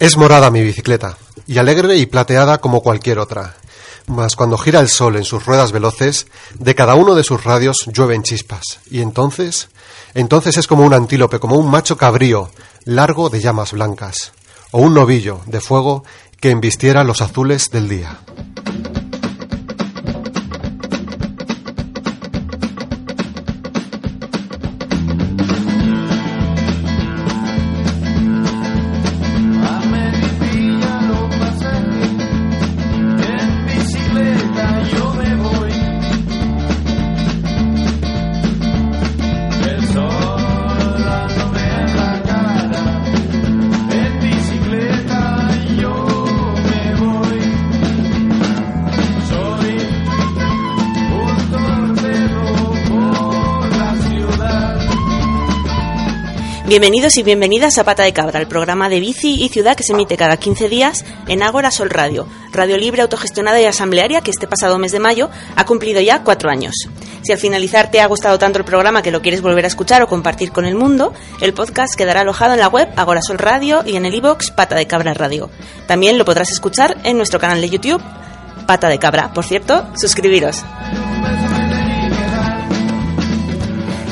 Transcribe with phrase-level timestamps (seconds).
[0.00, 1.16] Es morada mi bicicleta,
[1.46, 3.54] y alegre y plateada como cualquier otra.
[4.06, 6.26] Mas cuando gira el sol en sus ruedas veloces,
[6.58, 8.80] de cada uno de sus radios llueven chispas.
[8.90, 9.68] Y entonces,
[10.14, 12.50] entonces es como un antílope, como un macho cabrío,
[12.84, 14.32] largo de llamas blancas,
[14.72, 16.04] o un novillo de fuego
[16.40, 18.18] que embistiera los azules del día.
[56.74, 59.92] Bienvenidos y bienvenidas a Pata de Cabra, el programa de bici y ciudad que se
[59.92, 64.48] emite cada 15 días en Ágora Sol Radio, radio libre, autogestionada y asamblearia que este
[64.48, 66.74] pasado mes de mayo ha cumplido ya cuatro años.
[67.22, 70.02] Si al finalizar te ha gustado tanto el programa que lo quieres volver a escuchar
[70.02, 73.84] o compartir con el mundo, el podcast quedará alojado en la web Agora Sol Radio
[73.86, 75.50] y en el iBox Pata de Cabra Radio.
[75.86, 78.02] También lo podrás escuchar en nuestro canal de YouTube
[78.66, 79.32] Pata de Cabra.
[79.32, 80.64] Por cierto, suscribiros.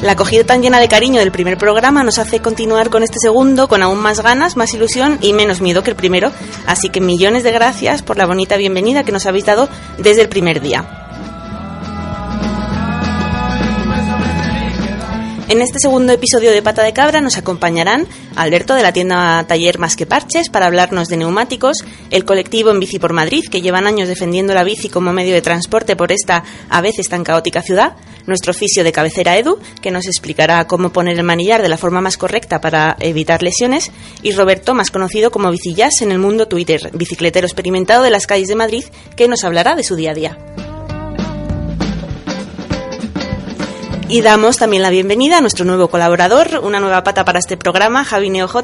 [0.03, 3.69] La acogida tan llena de cariño del primer programa nos hace continuar con este segundo
[3.69, 6.33] con aún más ganas, más ilusión y menos miedo que el primero.
[6.67, 10.28] Así que millones de gracias por la bonita bienvenida que nos habéis dado desde el
[10.28, 11.02] primer día.
[15.53, 19.78] En este segundo episodio de Pata de Cabra nos acompañarán Alberto de la tienda Taller
[19.78, 23.86] Más que Parches para hablarnos de neumáticos, el colectivo En Bici por Madrid, que llevan
[23.86, 27.97] años defendiendo la bici como medio de transporte por esta a veces tan caótica ciudad,
[28.27, 32.00] nuestro oficio de cabecera Edu, que nos explicará cómo poner el manillar de la forma
[32.00, 33.92] más correcta para evitar lesiones,
[34.23, 38.48] y Roberto, más conocido como Bicillas en el mundo Twitter, bicicletero experimentado de las calles
[38.48, 38.84] de Madrid,
[39.19, 40.39] que nos hablará de su día a día.
[44.12, 48.05] Y damos también la bienvenida a nuestro nuevo colaborador, una nueva pata para este programa,
[48.05, 48.58] Javi NeoJ,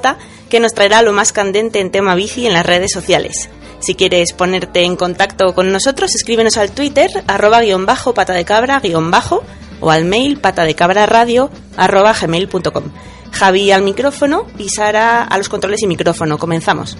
[0.50, 3.48] que nos traerá lo más candente en tema bici en las redes sociales.
[3.78, 8.44] Si quieres ponerte en contacto con nosotros, escríbenos al Twitter, arroba guion bajo pata de
[8.44, 9.42] cabra guion bajo,
[9.80, 11.48] o al mail pata de cabra radio
[11.78, 12.84] arroba gmail.com.
[13.32, 16.36] Javi al micrófono y Sara a los controles y micrófono.
[16.36, 16.98] Comenzamos.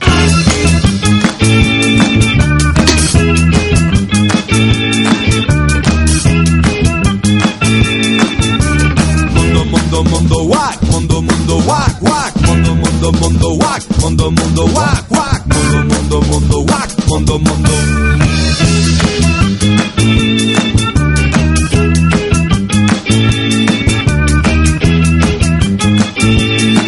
[9.91, 15.43] Mundo mundo wak mundo mundo wak wak mundo mundo mundo wak mundo mundo wak wak
[15.49, 17.71] mundo mundo mundo wak mundo mundo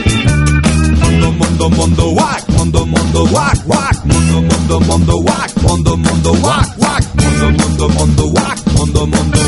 [0.01, 6.69] mundo mundo mundo wak mundo mundo wak wak mundo mundo mundo wak mundo mundo wak
[6.79, 9.41] wak mundo mundo mundo wak mundo mundo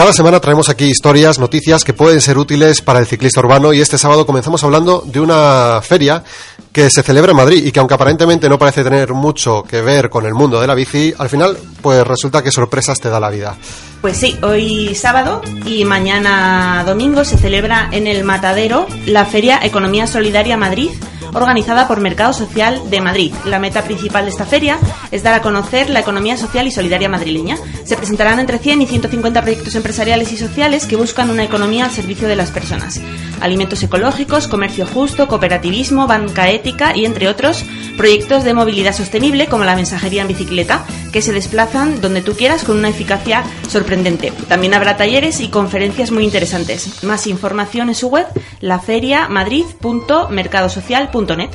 [0.00, 3.82] Cada semana traemos aquí historias, noticias que pueden ser útiles para el ciclista urbano y
[3.82, 6.24] este sábado comenzamos hablando de una feria
[6.72, 10.08] que se celebra en Madrid y que aunque aparentemente no parece tener mucho que ver
[10.08, 13.30] con el mundo de la bici, al final pues resulta que sorpresas te da la
[13.30, 13.56] vida.
[14.00, 20.06] Pues sí, hoy sábado y mañana domingo se celebra en el Matadero la Feria Economía
[20.06, 20.90] Solidaria Madrid
[21.34, 23.32] organizada por Mercado Social de Madrid.
[23.44, 24.78] La meta principal de esta feria
[25.10, 27.56] es dar a conocer la economía social y solidaria madrileña.
[27.84, 31.90] Se presentarán entre 100 y 150 proyectos empresariales y sociales que buscan una economía al
[31.90, 33.00] servicio de las personas.
[33.40, 37.64] Alimentos ecológicos, comercio justo, cooperativismo, banca ética y, entre otros,
[37.96, 41.32] proyectos de movilidad sostenible como la mensajería en bicicleta, que se
[41.72, 44.32] donde tú quieras con una eficacia sorprendente.
[44.48, 47.04] También habrá talleres y conferencias muy interesantes.
[47.04, 48.26] Más información en su web,
[48.60, 51.50] laferiamadrid.mercadosocial.net.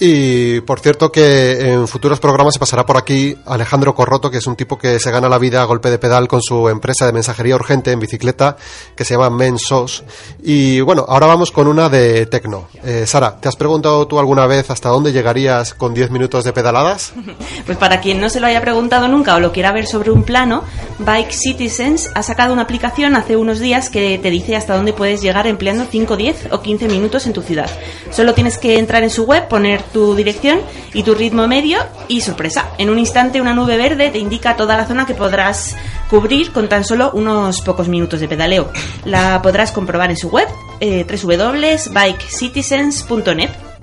[0.00, 4.46] Y por cierto que en futuros programas se pasará por aquí Alejandro Corroto, que es
[4.46, 7.12] un tipo que se gana la vida a golpe de pedal con su empresa de
[7.12, 8.56] mensajería urgente en bicicleta,
[8.96, 10.02] que se llama Mensos.
[10.42, 12.68] Y bueno, ahora vamos con una de Tecno.
[12.82, 16.52] Eh, Sara, ¿te has preguntado tú alguna vez hasta dónde llegarías con 10 minutos de
[16.52, 17.12] pedaladas?
[17.66, 20.22] Pues para quien no se lo haya preguntado nunca o lo quiera ver sobre un
[20.22, 20.64] plano,
[20.98, 25.22] Bike Citizens ha sacado una aplicación hace unos días que te dice hasta dónde puedes
[25.22, 27.70] llegar empleando 5, 10 o 15 minutos en tu ciudad.
[28.10, 30.60] Solo tienes que entrar en su web, poner tu dirección
[30.92, 31.78] y tu ritmo medio
[32.08, 35.76] y sorpresa, en un instante una nube verde te indica toda la zona que podrás
[36.10, 38.70] cubrir con tan solo unos pocos minutos de pedaleo.
[39.04, 40.46] La podrás comprobar en su web
[40.80, 43.73] eh, www.bikecitizens.net.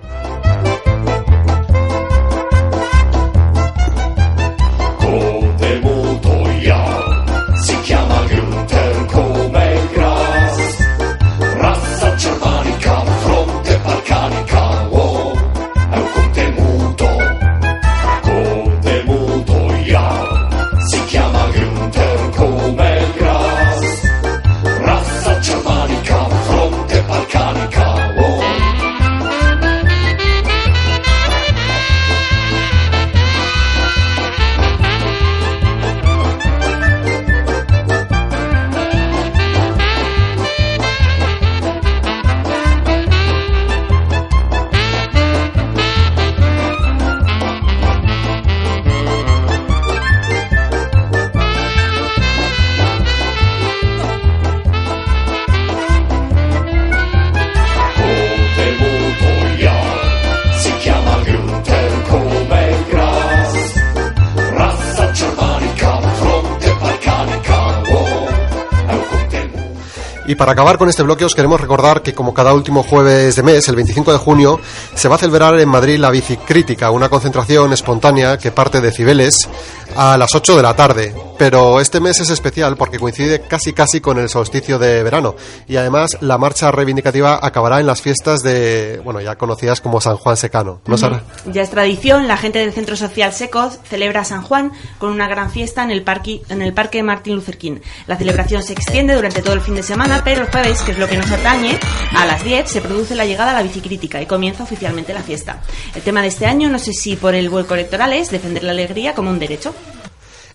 [70.32, 73.44] Y para acabar con este bloque os queremos recordar que como cada último jueves de
[73.44, 74.62] mes, el 25 de junio,
[74.96, 79.50] se va a celebrar en Madrid la Bicicrítica, una concentración espontánea que parte de Cibeles
[79.94, 81.31] a las 8 de la tarde.
[81.42, 85.36] Pero este mes es especial porque coincide casi casi con el solsticio de verano
[85.68, 90.18] y además la marcha reivindicativa acabará en las fiestas de, bueno, ya conocidas como San
[90.18, 90.82] Juan Secano.
[90.86, 91.24] ¿No, Sara?
[91.48, 95.50] Ya es tradición, la gente del Centro Social Secos celebra San Juan con una gran
[95.50, 97.80] fiesta en el parque, en el parque Martin Luther King.
[98.06, 101.00] La celebración se extiende durante todo el fin de semana, pero el jueves, que es
[101.00, 101.80] lo que nos atañe,
[102.16, 105.60] a las 10 se produce la llegada a la bicicrítica y comienza oficialmente la fiesta.
[105.96, 108.74] El tema de este año, no sé si por el vuelco electoral, es defender la
[108.74, 109.74] alegría como un derecho.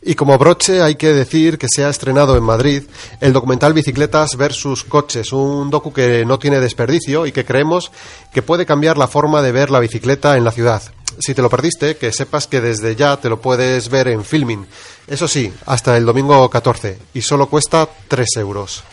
[0.09, 2.85] Y como broche hay que decir que se ha estrenado en Madrid
[3.21, 7.91] el documental Bicicletas versus Coches, un docu que no tiene desperdicio y que creemos
[8.33, 10.81] que puede cambiar la forma de ver la bicicleta en la ciudad.
[11.19, 14.69] Si te lo perdiste, que sepas que desde ya te lo puedes ver en filming.
[15.09, 18.85] Eso sí, hasta el domingo 14 y solo cuesta 3 euros.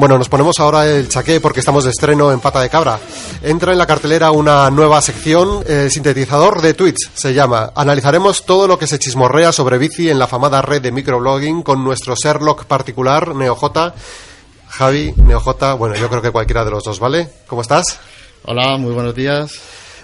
[0.00, 2.98] Bueno, nos ponemos ahora el chaqué porque estamos de estreno en Pata de Cabra.
[3.42, 7.70] Entra en la cartelera una nueva sección, el sintetizador de tweets se llama.
[7.74, 11.84] Analizaremos todo lo que se chismorrea sobre bici en la famada red de microblogging con
[11.84, 13.92] nuestro Sherlock particular, NeoJ.
[14.68, 17.28] Javi, NeoJ, bueno, yo creo que cualquiera de los dos, ¿vale?
[17.46, 18.00] ¿Cómo estás?
[18.46, 19.52] Hola, muy buenos días.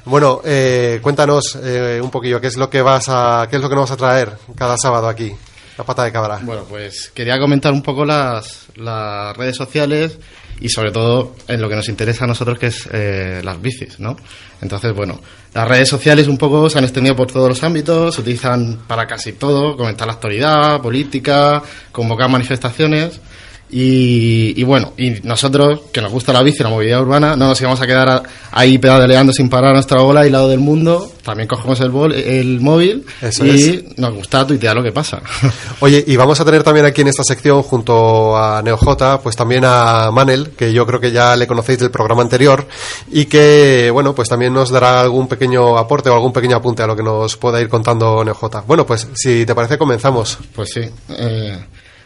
[0.05, 3.71] Bueno, eh, cuéntanos eh, un poquillo qué es lo que vas a, qué es lo
[3.71, 5.35] que nos vas a traer cada sábado aquí,
[5.77, 6.41] la pata de cabra.
[6.43, 10.19] Bueno, pues quería comentar un poco las, las redes sociales
[10.61, 14.01] y sobre todo en lo que nos interesa a nosotros que es eh, las bicis,
[14.01, 14.17] ¿no?
[14.63, 15.21] Entonces, bueno,
[15.53, 19.07] las redes sociales un poco se han extendido por todos los ámbitos, se utilizan para
[19.07, 21.63] casi todo, comentar la actualidad, política,
[21.93, 23.21] convocar manifestaciones.
[23.69, 27.61] Y, y bueno, y nosotros, que nos gusta la bici, la movilidad urbana, no nos
[27.61, 28.23] íbamos a quedar a-
[28.53, 31.11] ahí pedaleando sin parar a nuestra bola y lado del mundo.
[31.25, 35.21] También cogemos el, bol- el móvil Eso y nos gusta tuitear lo que pasa.
[35.81, 39.65] Oye, y vamos a tener también aquí en esta sección, junto a NeoJ, pues también
[39.67, 42.69] a Manel, que yo creo que ya le conocéis del programa anterior,
[43.11, 46.87] y que, bueno, pues también nos dará algún pequeño aporte o algún pequeño apunte a
[46.87, 48.65] lo que nos pueda ir contando NeoJ.
[48.67, 50.39] Bueno, pues si te parece, comenzamos.
[50.55, 50.83] Pues sí.
[51.09, 51.59] Eh,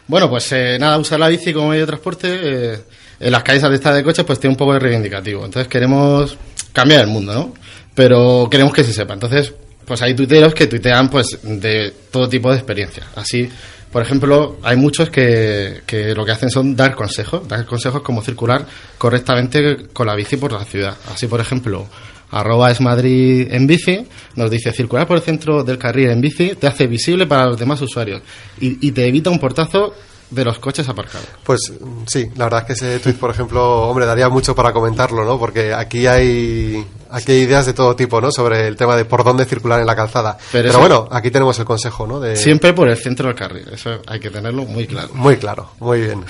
[0.07, 2.79] bueno, pues eh, nada, usar la bici como medio de transporte eh,
[3.19, 5.45] en las calles atestadas de coches pues tiene un poco de reivindicativo.
[5.45, 6.37] Entonces queremos
[6.73, 7.53] cambiar el mundo, ¿no?
[7.93, 9.13] Pero queremos que se sepa.
[9.13, 9.53] Entonces,
[9.85, 13.05] pues hay tuiteros que tuitean pues de todo tipo de experiencias.
[13.15, 13.49] Así,
[13.91, 18.21] por ejemplo, hay muchos que, que lo que hacen son dar consejos, dar consejos como
[18.21, 18.65] circular
[18.97, 20.95] correctamente con la bici por la ciudad.
[21.13, 21.87] Así, por ejemplo,
[22.31, 26.55] arroba es Madrid en bici, nos dice circular por el centro del carril en bici
[26.55, 28.21] te hace visible para los demás usuarios
[28.59, 29.93] y, y te evita un portazo
[30.31, 31.27] de los coches aparcados.
[31.43, 31.59] Pues
[32.07, 35.37] sí, la verdad es que ese tweet, por ejemplo, hombre, daría mucho para comentarlo, ¿no?
[35.37, 38.31] Porque aquí hay, aquí hay ideas de todo tipo, ¿no?
[38.31, 40.37] Sobre el tema de por dónde circular en la calzada.
[40.51, 42.19] Pero bueno, aquí tenemos el consejo, ¿no?
[42.19, 42.37] De...
[42.37, 45.09] Siempre por el centro del carril, eso hay que tenerlo muy claro.
[45.13, 46.23] Muy claro, muy bien.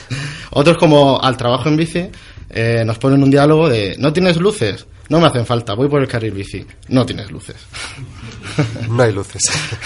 [0.50, 2.10] Otros como al trabajo en bici
[2.50, 4.86] eh, nos ponen un diálogo de ¿no tienes luces?
[5.08, 6.66] No me hacen falta, voy por el carril bici.
[6.88, 7.56] No tienes luces.
[8.88, 9.42] No hay luces.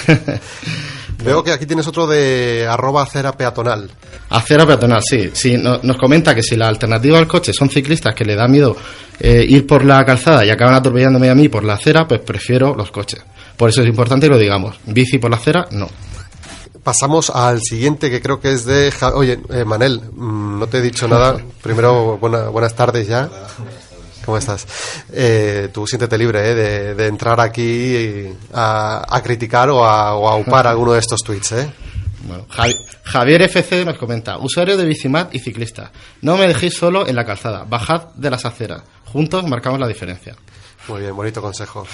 [1.25, 3.91] Veo que aquí tienes otro de arroba acera peatonal.
[4.31, 5.31] Acera peatonal, sí.
[5.33, 8.47] sí no- nos comenta que si la alternativa al coche son ciclistas que le da
[8.49, 8.77] miedo
[9.19, 12.75] eh, ir por la calzada y acaban atropellándome a mí por la acera, pues prefiero
[12.75, 13.23] los coches.
[13.57, 14.77] Por eso es importante que lo digamos.
[14.87, 15.89] Bici por la acera, no.
[16.83, 18.91] Pasamos al siguiente que creo que es de...
[18.91, 21.39] Ja- Oye, eh, Manel, mm, no te he dicho nada.
[21.63, 23.29] Primero, buena- buenas tardes ya.
[24.25, 24.67] ¿Cómo estás?
[25.13, 30.29] Eh, tú siéntete libre eh, de, de entrar aquí a, a criticar o a, o
[30.29, 31.53] a upar alguno de estos tweets.
[31.53, 31.71] ¿eh?
[32.23, 35.91] Bueno, Javi- Javier FC nos comenta, usuario de Bicimat y ciclista,
[36.23, 40.37] no me dejéis solo en la calzada, bajad de las aceras, juntos marcamos la diferencia.
[40.91, 41.87] Muy bien, bonito consejo.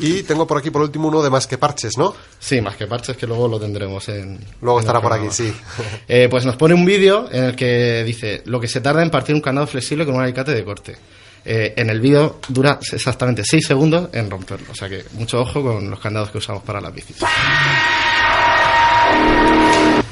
[0.00, 2.14] Y tengo por aquí por último uno de más que parches, ¿no?
[2.38, 4.38] Sí, más que parches que luego lo tendremos en...
[4.62, 5.52] Luego en estará por aquí, sí.
[6.08, 9.10] Eh, pues nos pone un vídeo en el que dice lo que se tarda en
[9.10, 10.96] partir un candado flexible con un alicate de corte.
[11.44, 15.62] Eh, en el vídeo dura exactamente 6 segundos en romperlo, o sea que mucho ojo
[15.62, 17.18] con los candados que usamos para las bicis.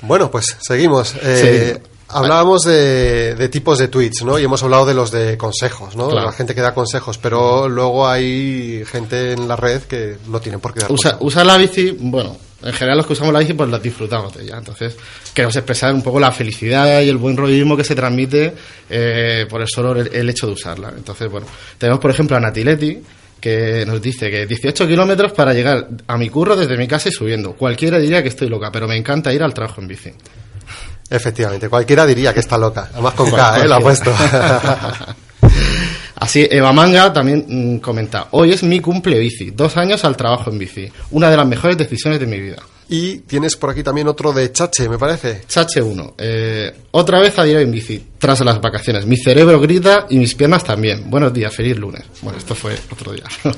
[0.02, 1.14] Bueno, pues seguimos.
[1.22, 1.90] Eh, Sí.
[2.14, 4.38] Hablábamos de, de tipos de tweets, ¿no?
[4.38, 6.08] Y hemos hablado de los de consejos, ¿no?
[6.08, 6.26] Claro.
[6.26, 10.60] La gente que da consejos, pero luego hay gente en la red que no tienen
[10.60, 11.26] por qué dar Usa, consejos.
[11.26, 14.44] usar la bici, bueno, en general los que usamos la bici pues la disfrutamos de
[14.44, 14.96] ella, entonces
[15.34, 18.54] queremos expresar un poco la felicidad y el buen rollismo que se transmite
[18.88, 20.92] eh, por el solo el, el hecho de usarla.
[20.96, 21.46] Entonces, bueno,
[21.78, 23.02] tenemos por ejemplo a Natiletti
[23.40, 27.12] que nos dice que 18 kilómetros para llegar a mi curro desde mi casa y
[27.12, 27.52] subiendo.
[27.54, 30.12] Cualquiera diría que estoy loca, pero me encanta ir al trabajo en bici.
[31.10, 32.88] Efectivamente, cualquiera diría que está loca.
[32.92, 33.68] Además con K, ¿eh?
[33.68, 34.12] Lo ha puesto.
[36.16, 40.50] Así, Eva Manga también mm, comenta, hoy es mi cumple bici, dos años al trabajo
[40.50, 42.56] en bici, una de las mejores decisiones de mi vida.
[42.88, 45.44] Y tienes por aquí también otro de Chache, me parece.
[45.48, 49.06] Chache 1, eh, otra vez a diario en bici, tras las vacaciones.
[49.06, 51.08] Mi cerebro grita y mis piernas también.
[51.08, 52.02] Buenos días, feliz lunes.
[52.20, 53.24] Bueno, esto fue otro día.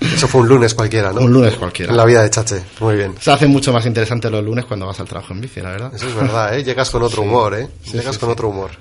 [0.00, 1.20] Eso fue un lunes cualquiera, ¿no?
[1.20, 1.92] Un lunes cualquiera.
[1.92, 3.14] En la vida de Chache, muy bien.
[3.20, 5.92] Se hace mucho más interesante los lunes cuando vas al trabajo en bici, la verdad.
[5.94, 6.64] Eso es verdad, ¿eh?
[6.64, 7.68] Llegas con otro humor, ¿eh?
[7.84, 8.72] Sí, Llegas sí, con otro humor.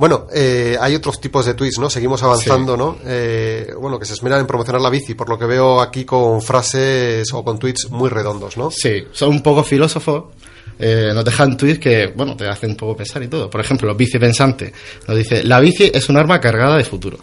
[0.00, 1.90] Bueno, eh, hay otros tipos de tweets, ¿no?
[1.90, 2.96] Seguimos avanzando, ¿no?
[3.04, 6.40] Eh, bueno, que se esmeran en promocionar la bici, por lo que veo aquí con
[6.40, 8.70] frases o con tweets muy redondos, ¿no?
[8.70, 10.24] Sí, son un poco filósofos.
[10.78, 13.50] eh, nos dejan tweets que, bueno, te hacen un poco pensar y todo.
[13.50, 14.72] Por ejemplo, Bici Pensante
[15.06, 17.18] nos dice, la bici es un arma cargada de futuro.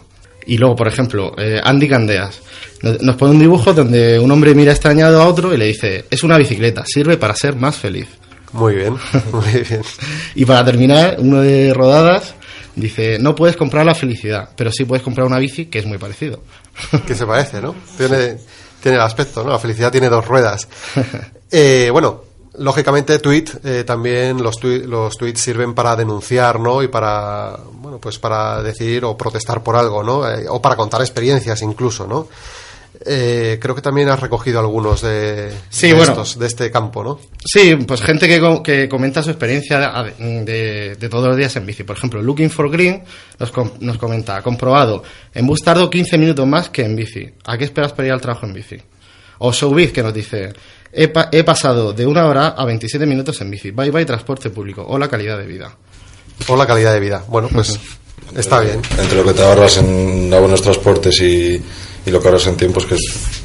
[0.45, 2.39] Y luego, por ejemplo, eh, Andy Candeas
[2.83, 6.05] nos nos pone un dibujo donde un hombre mira extrañado a otro y le dice,
[6.11, 8.07] es una bicicleta, sirve para ser más feliz.
[8.53, 8.93] Muy bien,
[9.33, 9.81] muy bien.
[10.35, 12.35] Y para terminar, uno de Rodadas
[12.77, 15.97] dice, no puedes comprar la felicidad, pero sí puedes comprar una bici que es muy
[15.97, 16.41] parecido.
[17.07, 17.75] que se parece, ¿no?
[17.97, 18.37] Tiene,
[18.81, 19.51] tiene el aspecto, ¿no?
[19.51, 20.67] La felicidad tiene dos ruedas.
[21.49, 22.23] Eh, bueno,
[22.57, 26.83] lógicamente, tweet, eh, también los, tui- los tweets sirven para denunciar, ¿no?
[26.83, 30.29] Y para, bueno, pues para decir o protestar por algo, ¿no?
[30.29, 32.27] Eh, o para contar experiencias incluso, ¿no?
[33.05, 36.11] Eh, creo que también has recogido algunos de, Sí, de bueno.
[36.13, 37.19] estos, de este campo, ¿no?
[37.45, 41.65] Sí, pues gente que, que comenta su experiencia de, de- de todos los días en
[41.65, 41.83] bici.
[41.83, 43.03] Por ejemplo, Looking for Green
[43.39, 43.51] nos,
[43.81, 47.29] nos comenta, comprobado, en bus tardo 15 minutos más que en bici.
[47.45, 48.77] ¿A qué esperas para ir al trabajo en bici?
[49.39, 50.51] O Showbiz que nos dice,
[50.91, 53.69] he, pa- he pasado de una hora a 27 minutos en bici.
[53.69, 54.83] Bye bye transporte público.
[54.87, 55.71] O la calidad de vida.
[56.47, 57.23] O la calidad de vida.
[57.27, 57.79] Bueno, pues
[58.35, 58.81] está bien.
[58.97, 61.61] Entre lo que te ahorras en abonos transportes y,
[62.07, 63.03] y lo que ahorras en tiempos, que es,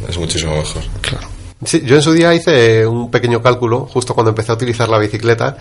[0.09, 0.83] es muchísimo mejor.
[1.03, 1.29] Claro.
[1.65, 4.99] Sí, yo en su día hice un pequeño cálculo justo cuando empecé a utilizar la
[4.99, 5.57] bicicleta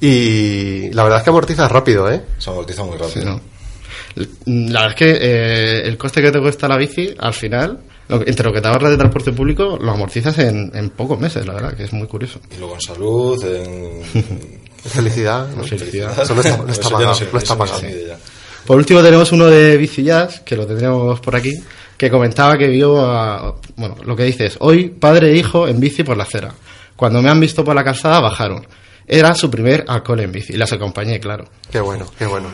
[0.00, 2.22] y la verdad es que amortiza rápido, ¿eh?
[2.38, 3.24] Se amortiza muy Sí, rápido.
[3.32, 3.40] ¿no?
[4.46, 8.26] La verdad es que eh, el coste que te cuesta la bici, al final, lo-
[8.26, 11.54] entre lo que te ahorras de transporte público, lo amortizas en, en pocos meses, la
[11.54, 12.40] verdad, que es muy curioso.
[12.54, 14.02] Y luego en salud, en
[14.84, 15.62] Felicidad, ¿no?
[15.64, 16.18] Felicidad.
[16.22, 17.80] Eso no está, no está pagado, no está pagado.
[17.82, 18.18] ya.
[18.66, 21.52] Por último tenemos uno de Bicillas, que lo tendríamos por aquí,
[22.00, 25.78] que comentaba que vio, a- bueno, lo que dice es, hoy padre e hijo en
[25.80, 26.50] bici por la acera.
[26.96, 28.66] Cuando me han visto por la calzada bajaron.
[29.06, 31.44] Era su primer alcohol en bici y las acompañé, claro.
[31.70, 32.48] Qué bueno, qué bueno.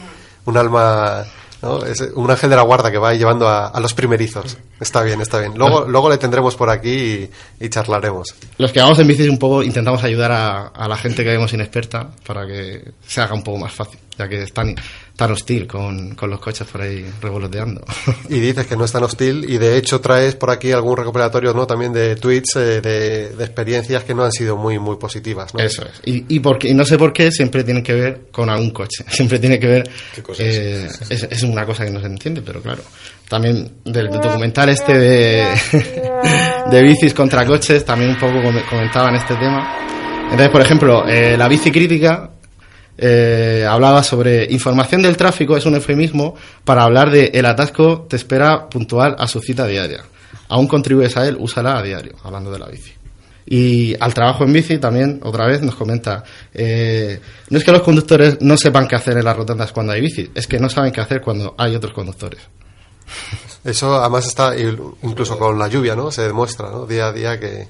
[0.47, 1.23] Un alma,
[1.63, 1.85] ¿no?
[1.85, 4.57] Es un ángel de la guarda que va llevando a, a los primerizos.
[4.81, 5.53] Está bien, está bien.
[5.57, 7.29] Luego, luego le tendremos por aquí
[7.61, 8.35] y, y charlaremos.
[8.59, 11.53] Los que vamos en bici un poco intentamos ayudar a, a la gente que vemos
[11.53, 14.53] inexperta para que se haga un poco más fácil, ya que es
[15.17, 17.83] tan, hostil con, con los coches por ahí revoloteando.
[18.29, 21.53] Y dices que no es tan hostil y de hecho traes por aquí algún recopilatorio,
[21.55, 21.67] ¿no?
[21.67, 25.61] También de tweets, eh, de, de experiencias que no han sido muy, muy positivas, ¿no?
[25.61, 26.01] Eso es.
[26.05, 29.05] Y, y, porque, y no sé por qué siempre tiene que ver con algún coche.
[29.09, 29.91] Siempre tiene que ver.
[30.15, 32.83] ¿Qué cosa eh, es, es una cosa que no se entiende, pero claro.
[33.29, 35.47] También del, documental este de,
[36.71, 39.75] de bicis contra coches, también un poco come- comentaban este tema.
[40.25, 42.31] Entonces, por ejemplo, eh, la bici crítica
[42.99, 46.35] eh, hablaba sobre información del tráfico, es un eufemismo
[46.65, 50.05] para hablar de el atasco te espera puntual a su cita diaria.
[50.49, 52.93] Aún contribuyes a él, úsala a diario, hablando de la bici.
[53.49, 57.83] Y al trabajo en bici también, otra vez, nos comenta, eh, no es que los
[57.83, 60.93] conductores no sepan qué hacer en las rotondas cuando hay bici, es que no saben
[60.93, 62.41] qué hacer cuando hay otros conductores.
[63.65, 66.11] Eso además está incluso con la lluvia, ¿no?
[66.11, 66.87] Se demuestra, ¿no?
[66.87, 67.69] Día a día que,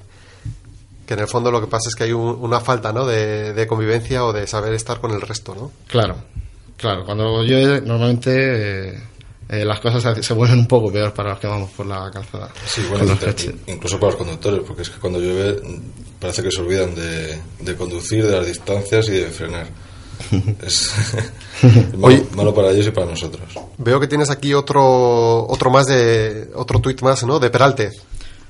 [1.07, 3.05] que en el fondo lo que pasa es que hay un- una falta, ¿no?
[3.05, 5.71] De, de convivencia o de saber estar con el resto, ¿no?
[5.87, 6.17] Claro,
[6.77, 9.03] claro, cuando llueve normalmente eh,
[9.49, 12.49] eh, las cosas se, vuelven un poco peor para los que vamos por la calzada.
[12.65, 13.17] Sí, con bueno,
[13.67, 15.61] incluso para los conductores, porque es que cuando llueve
[16.19, 19.67] parece que se olvidan de, de conducir, de las distancias y de frenar.
[20.65, 20.91] Es,
[21.63, 23.43] es malo, malo para ellos y para nosotros.
[23.77, 27.39] Veo que tienes aquí otro otro más de otro tuit más, ¿no?
[27.39, 27.91] De Peralte.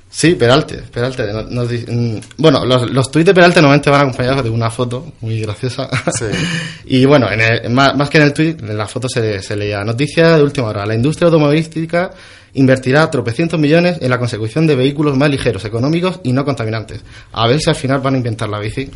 [0.10, 1.32] Sí, Peralte, Peralte.
[1.34, 4.72] no- nos di- mm, bueno, los, los tuits de Peralte normalmente van acompañados de una
[4.72, 5.90] foto muy graciosa.
[6.18, 6.26] Sí.
[6.86, 9.56] y bueno, en el- más, más que en el tuit, en la foto se, se
[9.56, 10.86] leía noticia de última hora.
[10.86, 12.12] La industria automovilística
[12.54, 17.02] invertirá tropecientos millones en la consecución de vehículos más ligeros, económicos y no contaminantes.
[17.34, 18.90] A ver si al final van a inventar la bici.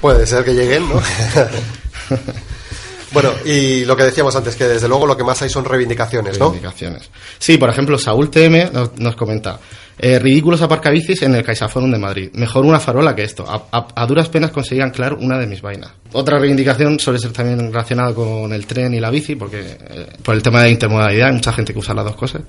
[0.00, 1.00] Puede ser que lleguen, ¿no?
[3.12, 6.38] bueno, y lo que decíamos antes, que desde luego lo que más hay son reivindicaciones,
[6.38, 6.46] ¿no?
[6.50, 7.08] Reivindicaciones.
[7.38, 9.58] Sí, por ejemplo, Saúl TM nos, nos comenta.
[9.98, 12.30] Eh, ridículos aparcabicis en el CaixaForum de Madrid.
[12.34, 13.44] Mejor una farola que esto.
[13.48, 15.90] A, duras penas conseguí anclar una de mis vainas.
[16.12, 20.34] Otra reivindicación suele ser también relacionada con el tren y la bici, porque eh, por
[20.34, 22.42] el tema de intermodalidad hay mucha gente que usa las dos cosas.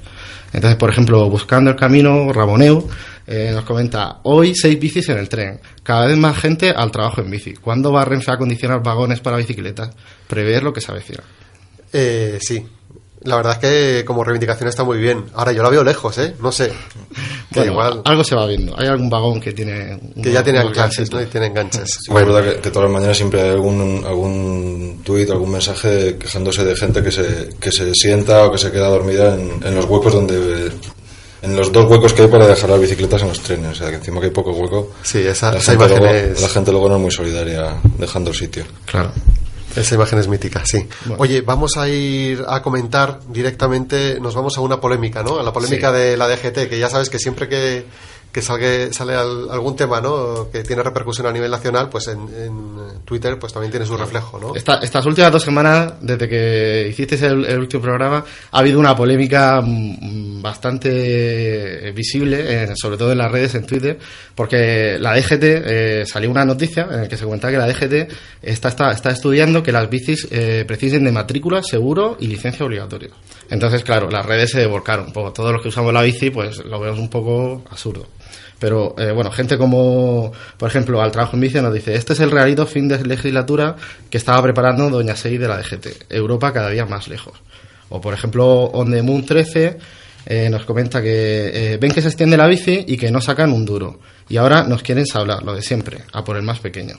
[0.53, 2.87] Entonces, por ejemplo, buscando el camino, Raboneu
[3.27, 7.21] eh, nos comenta, hoy seis bicis en el tren, cada vez más gente al trabajo
[7.21, 7.53] en bici.
[7.53, 9.89] ¿Cuándo va Renfe a acondicionar vagones para bicicletas?
[10.27, 11.23] Prever lo que se avecina.
[11.91, 12.63] Eh, sí.
[13.23, 15.25] La verdad es que como reivindicación está muy bien.
[15.33, 16.35] Ahora yo la veo lejos, ¿eh?
[16.41, 16.71] No sé.
[17.51, 18.79] Que Bueno, igual algo se va viendo.
[18.79, 19.99] Hay algún vagón que tiene...
[20.21, 21.19] que ya tiene anclajes, ¿no?
[21.19, 21.97] Y tiene enganches.
[22.05, 26.15] Sí, es verdad que, que todas las mañanas siempre hay algún, algún tuit, algún mensaje
[26.19, 29.75] quejándose de gente que se, que se sienta o que se queda dormida en, en
[29.75, 30.71] los huecos donde...
[31.41, 33.71] En los dos huecos que hay para dejar las bicicletas en los trenes.
[33.71, 34.91] O sea, que encima que hay poco hueco.
[35.01, 36.41] Sí, esa, la, esa gente imagen luego, es...
[36.41, 38.65] la gente luego no es muy solidaria dejando el sitio.
[38.85, 39.11] Claro.
[39.75, 40.87] Esa imagen es mítica, sí.
[41.05, 41.21] Bueno.
[41.21, 45.39] Oye, vamos a ir a comentar directamente, nos vamos a una polémica, ¿no?
[45.39, 45.97] A la polémica Sí.
[45.97, 47.85] de la DGT, que ya sabes que siempre que,
[48.31, 50.49] que salga, sale al- algún tema, ¿no?
[50.51, 54.39] Que tiene repercusión a nivel nacional, pues en, en Twitter pues también tiene su reflejo,
[54.39, 54.55] ¿no?
[54.55, 58.95] Esta- estas últimas dos semanas, desde que hicisteis el, el último programa, ha habido una
[58.95, 63.97] polémica mm, bastante visible, eh, sobre todo en las redes, en Twitter,
[64.35, 68.11] porque la DGT, eh, salió una noticia en la que se comentaba que la DGT
[68.41, 73.09] está, está, está estudiando que las bicis eh, precisen de matrícula, seguro y licencia obligatoria.
[73.49, 75.11] Entonces, claro, las redes se volcaron.
[75.11, 78.07] Todos los que usamos la bici, pues lo vemos un poco absurdo.
[78.59, 82.19] Pero eh, bueno, gente como, por ejemplo, al trabajo en vicio nos dice, este es
[82.19, 83.75] el realito fin de legislatura
[84.09, 86.11] que estaba preparando Doña Sey de la DGT.
[86.11, 87.33] Europa cada día más lejos.
[87.89, 89.77] O por ejemplo, On the Moon 13
[90.25, 93.51] eh, nos comenta que eh, ven que se extiende la bici y que no sacan
[93.51, 93.99] un duro.
[94.27, 96.95] Y ahora nos quieren hablar, lo de siempre, a por el más pequeño.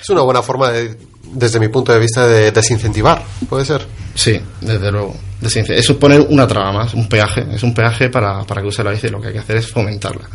[0.00, 0.96] Es una buena forma, de,
[1.34, 3.84] desde mi punto de vista, de desincentivar, ¿puede ser?
[4.14, 5.14] Sí, desde luego.
[5.42, 7.44] Desince- Es poner una traba más, un peaje.
[7.52, 9.08] Es un peaje para, para que use la bici.
[9.10, 10.26] Lo que hay que hacer es fomentarla.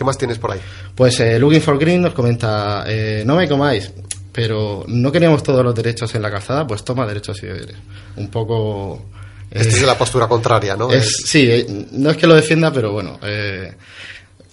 [0.00, 0.60] ¿Qué más tienes por ahí?
[0.94, 3.92] Pues eh, Looking for Green nos comenta, eh, no me comáis,
[4.32, 7.76] pero no queríamos todos los derechos en la calzada, pues toma derechos y deberes.
[8.16, 9.04] Un poco...
[9.50, 10.90] eh, Esta es la postura contraria, ¿no?
[10.90, 13.18] es- sí, eh, no es que lo defienda, pero bueno.
[13.22, 13.74] eh,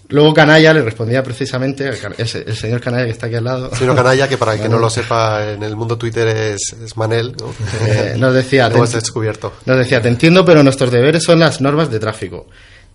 [0.09, 4.27] luego Canalla le respondía precisamente, el, señor Canalla que está aquí al lado, Sino canalla,
[4.27, 7.53] que para el que no lo sepa, en el mundo Twitter es, es Manel, ¿no?
[7.87, 8.69] eh, nos decía...
[8.69, 9.53] "Te- descubierto.
[9.65, 12.47] Nos decía, te entiendo, pero nuestros deberes son las normas de tráfico.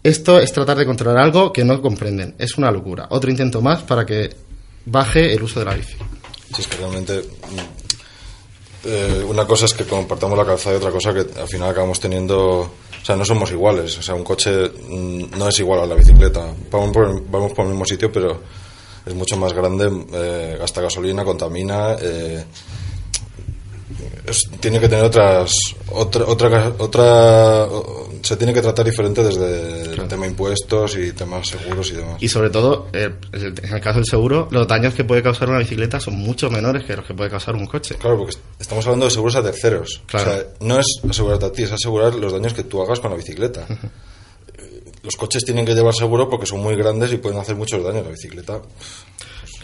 [0.03, 2.35] Esto es tratar de controlar algo que no comprenden.
[2.39, 3.07] Es una locura.
[3.11, 4.35] Otro intento más para que
[4.85, 5.97] baje el uso de la bici.
[6.55, 7.83] Si es que realmente mm,
[8.85, 12.01] eh, una cosa es que compartamos la calzada y otra cosa que al final acabamos
[12.01, 15.87] teniendo, o sea, no somos iguales, o sea, un coche mm, no es igual a
[15.87, 18.41] la bicicleta, vamos por, vamos por el mismo sitio, pero
[19.07, 22.45] es mucho más grande, eh, gasta gasolina, contamina, eh,
[24.27, 25.53] es- tiene que tener otras,
[25.91, 27.69] otra, otra, otra,
[28.23, 32.17] se tiene que tratar diferente desde el tema impuestos y temas seguros y demás.
[32.23, 35.59] Y sobre todo, eh, en el caso del seguro, los daños que puede causar una
[35.59, 37.97] bicicleta son mucho menores que los que puede causar un coche.
[37.97, 40.03] Claro, porque estamos hablando de seguros a terceros.
[40.07, 40.31] Claro.
[40.31, 43.11] O sea, no es asegurarte a ti, es asegurar los daños que tú hagas con
[43.11, 43.67] la bicicleta.
[45.03, 48.05] Los coches tienen que llevar seguro porque son muy grandes y pueden hacer muchos daños.
[48.05, 48.61] La bicicleta,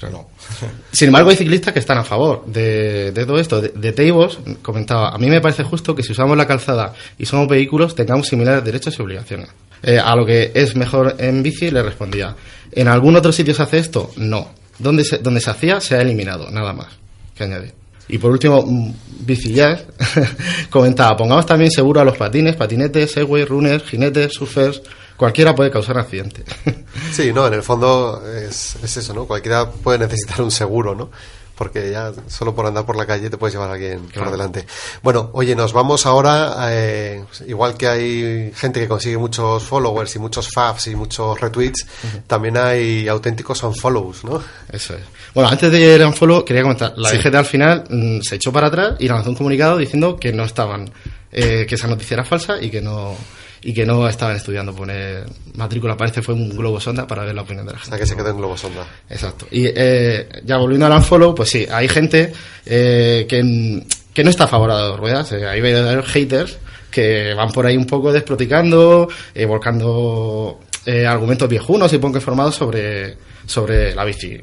[0.06, 0.28] no.
[0.92, 3.60] Sin embargo, hay ciclistas que están a favor de, de todo esto.
[3.60, 7.26] De, de Teibos comentaba, a mí me parece justo que si usamos la calzada y
[7.26, 9.48] somos vehículos tengamos similares derechos y obligaciones.
[9.82, 12.34] Eh, a lo que es mejor en bici le respondía,
[12.72, 14.10] ¿en algún otro sitio se hace esto?
[14.16, 14.50] No.
[14.78, 16.88] Donde se, donde se hacía se ha eliminado, nada más.
[17.34, 17.74] Que añade.
[18.08, 19.84] Y por último, mm, Bici Jazz
[20.70, 24.82] comentaba, pongamos también seguro a los patines, patinetes, segway, runners, jinetes, surfers,
[25.18, 26.44] cualquiera puede causar accidente.
[27.12, 29.24] Sí, no, en el fondo es, es eso, ¿no?
[29.26, 31.10] Cualquiera puede necesitar un seguro, ¿no?
[31.56, 34.66] Porque ya solo por andar por la calle te puedes llevar a alguien por delante.
[35.02, 40.18] Bueno, oye, nos vamos ahora, eh, igual que hay gente que consigue muchos followers y
[40.18, 41.86] muchos faves y muchos retweets,
[42.26, 44.42] también hay auténticos unfollows, ¿no?
[44.70, 45.00] Eso es.
[45.34, 46.92] Bueno, antes de ir a un follow, quería comentar.
[46.96, 47.18] La Sí.
[47.18, 50.44] DGT al final mm, se echó para atrás y lanzó un comunicado diciendo que no
[50.44, 50.90] estaban,
[51.32, 53.16] eh, que esa noticia era falsa y que no
[53.62, 55.96] y que no estaban estudiando poner matrícula.
[55.96, 57.90] Parece fue un globo sonda para ver la opinión de la O gente.
[57.96, 58.86] sea, que se quedó en globo sonda.
[59.10, 59.46] Exacto.
[59.50, 62.32] Y eh, ya volviendo al unfollow, pues sí, hay gente
[62.66, 65.32] eh, que, que no está a favor de las ruedas.
[65.32, 66.58] eh, hay verdaderos haters
[66.90, 72.54] que van por ahí un poco desproticando, eh, volcando eh, argumentos viejunos y poco informados
[72.54, 73.16] sobre,
[73.46, 74.40] sobre la bici.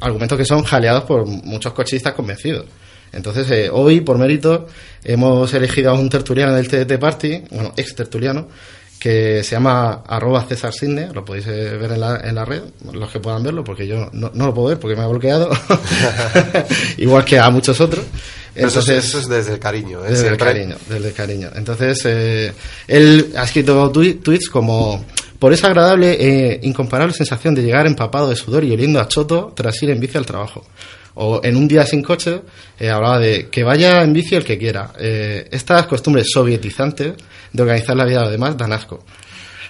[0.00, 2.66] Argumentos que son jaleados por muchos cochistas convencidos.
[3.12, 4.66] Entonces, eh, hoy, por mérito,
[5.04, 8.48] hemos elegido a un tertuliano del TDT Party, bueno, ex tertuliano,
[8.98, 12.62] que se llama arroba César Sidney, lo podéis eh, ver en la, en la red,
[12.92, 15.48] los que puedan verlo, porque yo no, no lo puedo ver porque me ha bloqueado,
[16.98, 18.04] igual que a muchos otros.
[18.52, 20.10] Pero eso, es- Entonces, eso es desde el cariño, ¿eh?
[20.10, 21.50] desde el cariño, desde el cariño.
[21.54, 22.52] Entonces, eh,
[22.88, 25.04] él ha escrito tweets como
[25.38, 29.52] por esa agradable e incomparable sensación de llegar empapado de sudor y oliendo a choto
[29.56, 30.66] tras ir en bici al trabajo.
[31.14, 32.40] O en un día sin coche,
[32.78, 34.92] eh, hablaba de que vaya en bici el que quiera.
[34.98, 37.14] Eh, estas costumbres sovietizantes
[37.52, 39.04] de organizar la vida de los demás dan asco.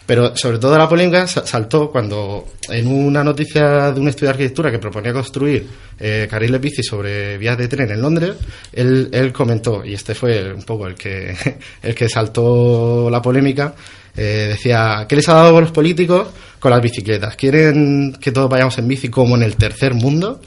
[0.06, 4.30] Pero sobre todo la polémica sa- saltó cuando en una noticia de un estudio de
[4.32, 5.66] arquitectura que proponía construir
[6.00, 8.32] eh, carriles bici sobre vías de tren en Londres,
[8.72, 11.34] él, comentó, y este fue un poco el que,
[11.82, 13.74] el que saltó la polémica,
[14.14, 17.36] decía, ¿qué les ha dado a los políticos con las bicicletas?
[17.36, 20.40] ¿Quieren que todos vayamos en bici como en el tercer mundo?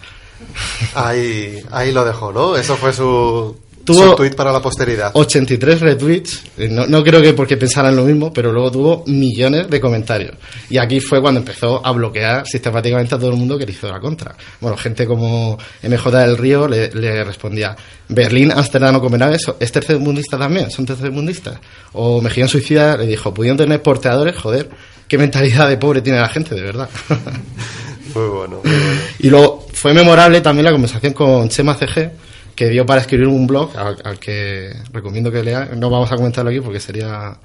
[0.96, 2.56] Ahí, ahí lo dejó, ¿no?
[2.56, 5.12] Eso fue su, Tuvo- su tuit para la posteridad.
[5.14, 9.70] 83 retweets, eh, no, no creo que porque pensaran lo mismo, pero luego tuvo millones
[9.70, 10.36] de comentarios.
[10.70, 13.90] Y aquí fue cuando empezó a bloquear sistemáticamente a todo el mundo que le hizo
[13.92, 14.36] la contra.
[14.62, 17.76] Bueno, gente como MJ del Río le, le respondía,
[18.08, 21.60] Berlín, Ámsterdam o Copenhague es tercermundista también, son tercermundistas.
[21.94, 24.70] O Mejillón Suicida le dijo, pudieron tener porteadores, joder,
[25.10, 26.90] qué mentalidad de pobre tiene la gente, de verdad.
[28.16, 29.02] Muy bueno, muy bueno.
[29.20, 32.12] Y luego fue memorable también la conversación con Chema CG,
[32.56, 35.70] que dio para escribir un blog al, al que recomiendo que lea.
[35.76, 37.38] No vamos a comentarlo aquí porque sería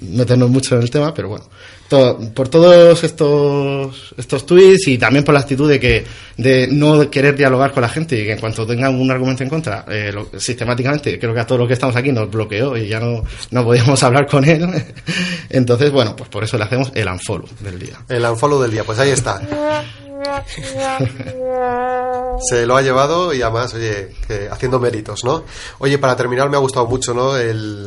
[0.00, 1.44] meternos mucho en el tema, pero bueno.
[1.92, 6.04] To- por todos estos estos tweets y también por la actitud de que
[6.38, 9.50] de no querer dialogar con la gente y que en cuanto tengan un argumento en
[9.50, 12.88] contra, eh, lo- sistemáticamente, creo que a todos los que estamos aquí nos bloqueó y
[12.88, 14.66] ya no, no podíamos hablar con él.
[15.50, 17.98] Entonces, bueno, pues por eso le hacemos el unfollow del día.
[18.08, 19.42] El unfollow del día, pues ahí está.
[22.48, 25.44] Se lo ha llevado y además, oye, que haciendo méritos, ¿no?
[25.78, 27.36] Oye, para terminar me ha gustado mucho, ¿no?
[27.36, 27.86] El,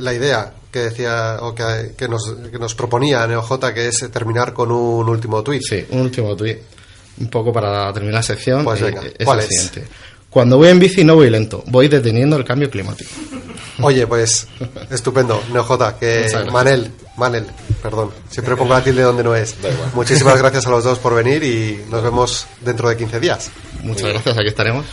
[0.00, 4.52] la idea que decía o que, que nos, que nos proponía NeoJ, que es terminar
[4.52, 5.62] con un último tuit.
[5.62, 6.58] Sí, un último tuit.
[7.18, 8.64] Un poco para terminar la sección.
[8.64, 9.50] Pues venga, es ¿cuál el es?
[9.50, 9.84] siguiente.
[10.28, 13.10] Cuando voy en bici no voy lento, voy deteniendo el cambio climático.
[13.82, 14.48] Oye, pues
[14.90, 16.26] estupendo, NeoJ, que.
[16.50, 17.46] Manel, Manel,
[17.82, 19.54] perdón, siempre pongo la tilde donde no es.
[19.94, 23.50] Muchísimas gracias a los dos por venir y nos vemos dentro de 15 días.
[23.82, 24.86] Muchas gracias, aquí estaremos.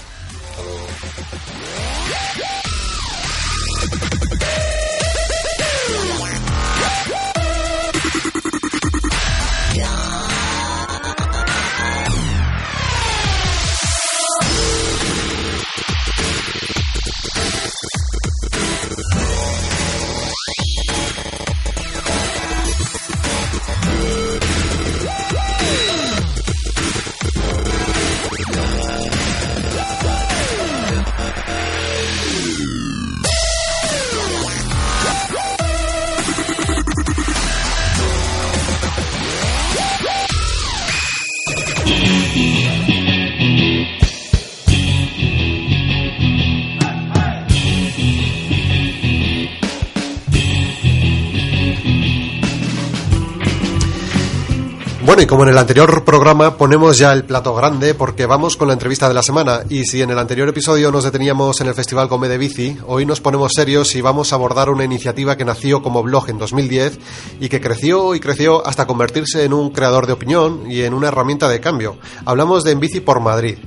[55.21, 58.73] Y como en el anterior programa ponemos ya el plato grande porque vamos con la
[58.73, 62.09] entrevista de la semana y si en el anterior episodio nos deteníamos en el Festival
[62.09, 65.83] Come de Bici, hoy nos ponemos serios y vamos a abordar una iniciativa que nació
[65.83, 66.97] como blog en 2010
[67.39, 71.09] y que creció y creció hasta convertirse en un creador de opinión y en una
[71.09, 71.97] herramienta de cambio.
[72.25, 73.59] Hablamos de En Bici por Madrid.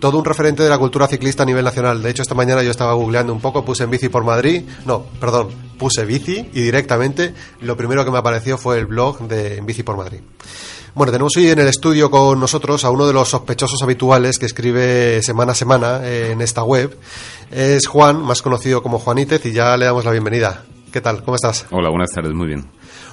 [0.00, 2.02] Todo un referente de la cultura ciclista a nivel nacional.
[2.02, 4.64] De hecho, esta mañana yo estaba googleando un poco, puse en bici por Madrid.
[4.84, 9.58] No, perdón, puse bici y directamente lo primero que me apareció fue el blog de
[9.58, 10.22] En Bici por Madrid.
[10.94, 14.44] Bueno, tenemos hoy en el estudio con nosotros a uno de los sospechosos habituales que
[14.44, 16.94] escribe semana a semana eh, en esta web.
[17.50, 20.66] Es Juan, más conocido como Juanítez, y ya le damos la bienvenida.
[20.92, 21.24] ¿Qué tal?
[21.24, 21.66] ¿Cómo estás?
[21.70, 22.66] Hola, buenas tardes, muy bien.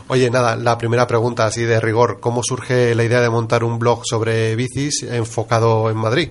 [0.10, 2.20] Oye, nada, la primera pregunta así de rigor.
[2.20, 6.30] ¿Cómo surge la idea de montar un blog sobre bicis enfocado en Madrid?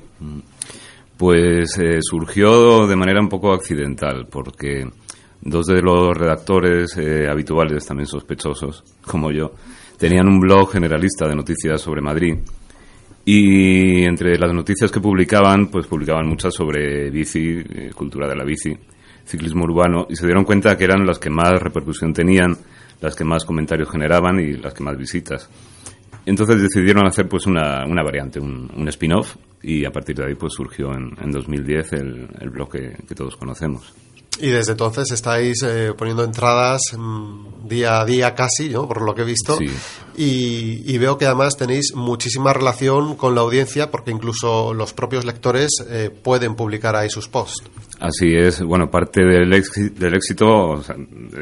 [1.16, 4.86] Pues eh, surgió de manera un poco accidental, porque
[5.40, 9.52] dos de los redactores eh, habituales, también sospechosos, como yo,
[9.98, 12.38] tenían un blog generalista de noticias sobre Madrid.
[13.24, 18.44] Y entre las noticias que publicaban, pues publicaban muchas sobre bici, eh, cultura de la
[18.44, 18.74] bici,
[19.26, 22.56] ciclismo urbano, y se dieron cuenta que eran las que más repercusión tenían,
[23.02, 25.50] las que más comentarios generaban y las que más visitas.
[26.24, 30.34] Entonces decidieron hacer pues una, una variante, un, un spin-off, y a partir de ahí
[30.34, 33.94] pues surgió en, en 2010 el, el blog que, que todos conocemos.
[34.40, 38.86] Y desde entonces estáis eh, poniendo entradas mm, día a día casi, ¿no?
[38.86, 39.56] por lo que he visto.
[39.56, 39.66] Sí.
[40.16, 45.24] Y, y veo que además tenéis muchísima relación con la audiencia porque incluso los propios
[45.24, 47.64] lectores eh, pueden publicar ahí sus posts.
[48.00, 50.96] Así es, bueno, parte del, éxi- del éxito, o sea,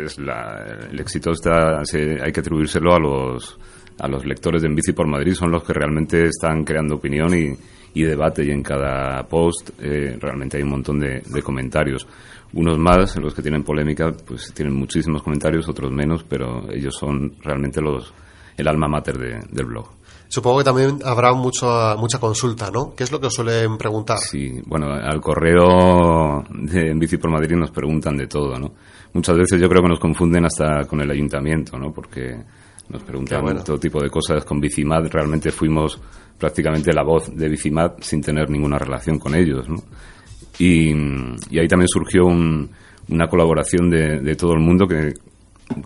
[0.05, 3.59] es la- el éxito está, se- hay que atribuírselo a los,
[3.99, 7.35] a los lectores de En Bici por Madrid, son los que realmente están creando opinión
[7.35, 7.55] y,
[7.95, 12.07] y debate, y en cada post eh, realmente hay un montón de, de comentarios.
[12.53, 17.35] Unos más, los que tienen polémica, pues tienen muchísimos comentarios, otros menos, pero ellos son
[17.43, 18.13] realmente los,
[18.57, 19.89] el alma mater de- del blog.
[20.29, 21.67] Supongo que también habrá mucho,
[21.99, 22.95] mucha consulta, ¿no?
[22.97, 24.19] ¿Qué es lo que os suelen preguntar?
[24.19, 28.73] Sí, bueno, al correo de En Bici por Madrid nos preguntan de todo, ¿no?
[29.13, 31.93] Muchas veces yo creo que nos confunden hasta con el ayuntamiento, ¿no?
[31.93, 32.37] Porque
[32.89, 33.65] Nos bueno.
[33.65, 34.45] todo tipo de cosas.
[34.45, 36.01] Con Bicimad realmente fuimos
[36.39, 39.77] prácticamente la voz de Bicimad sin tener ninguna relación con ellos, ¿no?
[40.59, 40.91] Y,
[41.51, 42.71] y ahí también surgió un-
[43.09, 45.13] una colaboración de, de todo el mundo que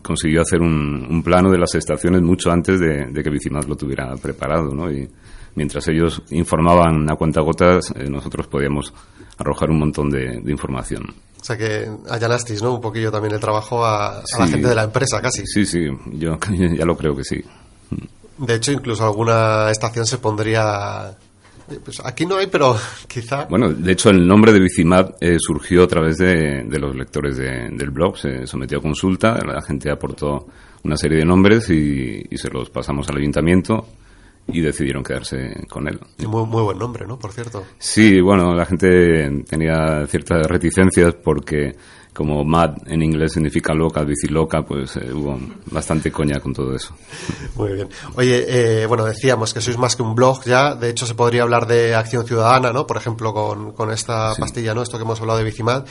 [0.03, 3.77] consiguió hacer un, un plano de las estaciones mucho antes de, de que Bicimad lo
[3.77, 4.91] tuviera preparado, ¿no?
[4.91, 5.09] Y
[5.55, 8.93] mientras ellos informaban a cuentagotas, eh, nosotros podíamos
[9.39, 11.03] arrojar un montón de, de información.
[11.41, 12.75] O sea que allanasteis, ¿no?
[12.75, 15.47] Un poquillo también el trabajo a, a la gente de la empresa, casi.
[15.47, 16.39] Sí, sí, yo
[16.77, 17.43] ya lo creo que sí.
[18.39, 21.17] De hecho, incluso alguna estación se pondría...
[21.85, 22.77] Pues aquí no hay, pero
[23.09, 23.45] quizá...
[23.47, 27.37] Bueno, de hecho, el nombre de Bicimad eh, surgió a través de, de los lectores
[27.37, 28.17] de- del blog.
[28.19, 30.47] Se sometió a consulta, la gente aportó
[30.83, 33.87] una serie de nombres y, y se los pasamos al ayuntamiento
[34.49, 36.01] y decidieron quedarse con él.
[36.27, 37.19] Muy, muy buen nombre, ¿no?
[37.19, 37.63] Por cierto.
[37.79, 41.77] Sí, bueno, la gente tenía ciertas reticencias porque
[42.13, 46.95] como mad en inglés significa loca, biciloca, pues eh, hubo bastante coña con todo eso.
[47.57, 47.89] Muy bien.
[48.17, 48.45] Oye,
[48.83, 50.75] eh, bueno, decíamos que sois más que un blog ya.
[50.75, 52.87] De hecho, se podría hablar de acción ciudadana, ¿no?
[52.87, 54.83] Por ejemplo, con, con esta pastilla, ¿no?
[54.83, 55.85] Esto que hemos hablado de Bicimad.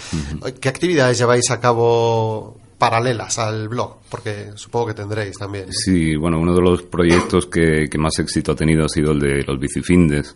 [0.59, 3.97] ¿Qué actividades lleváis a cabo paralelas al blog?
[4.09, 5.71] Porque supongo que tendréis también.
[5.71, 9.19] Sí, bueno, uno de los proyectos que, que más éxito ha tenido ha sido el
[9.19, 10.35] de los bicifindes,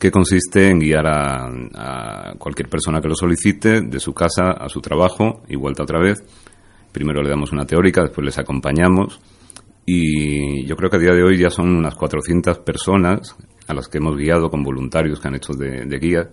[0.00, 4.68] que consiste en guiar a, a cualquier persona que lo solicite de su casa a
[4.70, 6.24] su trabajo y vuelta otra vez.
[6.90, 9.20] Primero le damos una teórica, después les acompañamos
[9.84, 13.36] y yo creo que a día de hoy ya son unas 400 personas
[13.66, 16.30] a las que hemos guiado con voluntarios que han hecho de, guía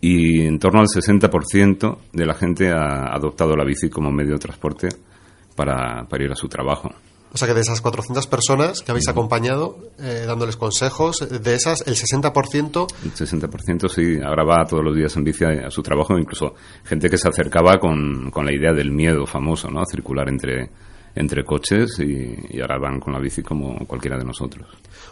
[0.00, 4.38] y en torno al 60% de la gente ha adoptado la bici como medio de
[4.38, 4.88] transporte
[5.56, 6.90] para ir a su trabajo.
[7.34, 11.82] O sea que de esas 400 personas que habéis acompañado, eh, dándoles consejos, de esas,
[11.86, 15.82] el 60%, El 60% sí, ahora va todos los días en bici a, a su
[15.82, 19.80] trabajo, incluso gente que se acercaba con, con la idea del miedo famoso, ¿no?
[19.80, 20.68] A circular entre,
[21.14, 24.66] entre coches y, y ahora van con la bici como cualquiera de nosotros.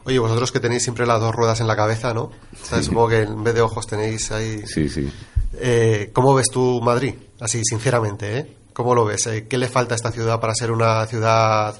[0.04, 2.24] oye, vosotros que tenéis siempre las dos ruedas en la cabeza, ¿no?
[2.24, 4.60] O sea, Supongo que en vez de ojos tenéis ahí...
[4.66, 5.10] Sí, sí.
[5.54, 7.14] Eh, ¿Cómo ves tú Madrid?
[7.40, 8.56] Así, sinceramente, ¿eh?
[8.72, 9.26] ¿Cómo lo ves?
[9.26, 11.74] Eh, ¿Qué le falta a esta ciudad para ser una ciudad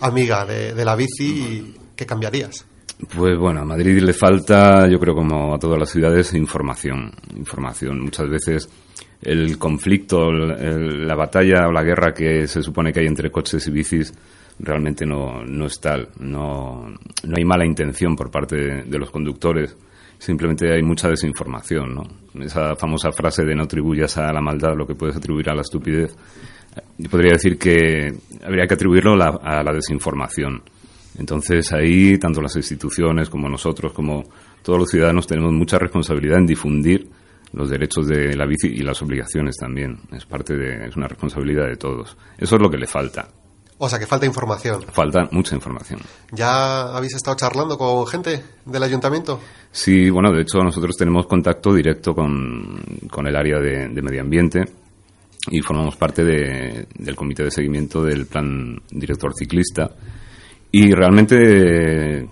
[0.00, 2.66] amiga de, la bici y qué cambiarías?
[3.14, 7.12] Pues bueno, a Madrid le falta, yo creo como a todas las ciudades, información.
[7.36, 8.00] Información.
[8.00, 8.68] Muchas veces
[9.22, 13.66] el conflicto, el- la batalla o la guerra que se supone que hay entre coches
[13.66, 14.12] y bicis
[14.58, 16.08] realmente no, no es tal.
[16.20, 16.86] No,
[17.24, 19.76] no hay mala intención por parte de, de los conductores.
[20.16, 22.02] Simplemente hay mucha desinformación, ¿no?
[22.42, 25.62] Esa famosa frase de no atribuyas a la maldad lo que puedes atribuir a la
[25.62, 26.14] estupidez.
[26.98, 28.12] Yo podría decir que
[28.44, 30.62] habría que atribuirlo la- a la desinformación.
[31.18, 34.24] Entonces ahí tanto las instituciones como nosotros, como
[34.62, 37.08] todos los ciudadanos tenemos mucha responsabilidad en difundir
[37.52, 39.98] los derechos de la bici y las obligaciones también.
[40.12, 42.16] Es parte de, es una responsabilidad de todos.
[42.36, 43.28] Eso es lo que le falta.
[43.78, 44.82] O sea, que falta información.
[44.92, 46.00] Falta mucha información.
[46.32, 49.40] ¿Ya habéis estado charlando con gente del ayuntamiento?
[49.70, 54.20] Sí, bueno, de hecho nosotros tenemos contacto directo con, con el área de, de medio
[54.22, 54.64] ambiente
[55.50, 59.90] y formamos parte de- del comité de seguimiento del plan director ciclista.
[60.70, 62.26] Y realmente,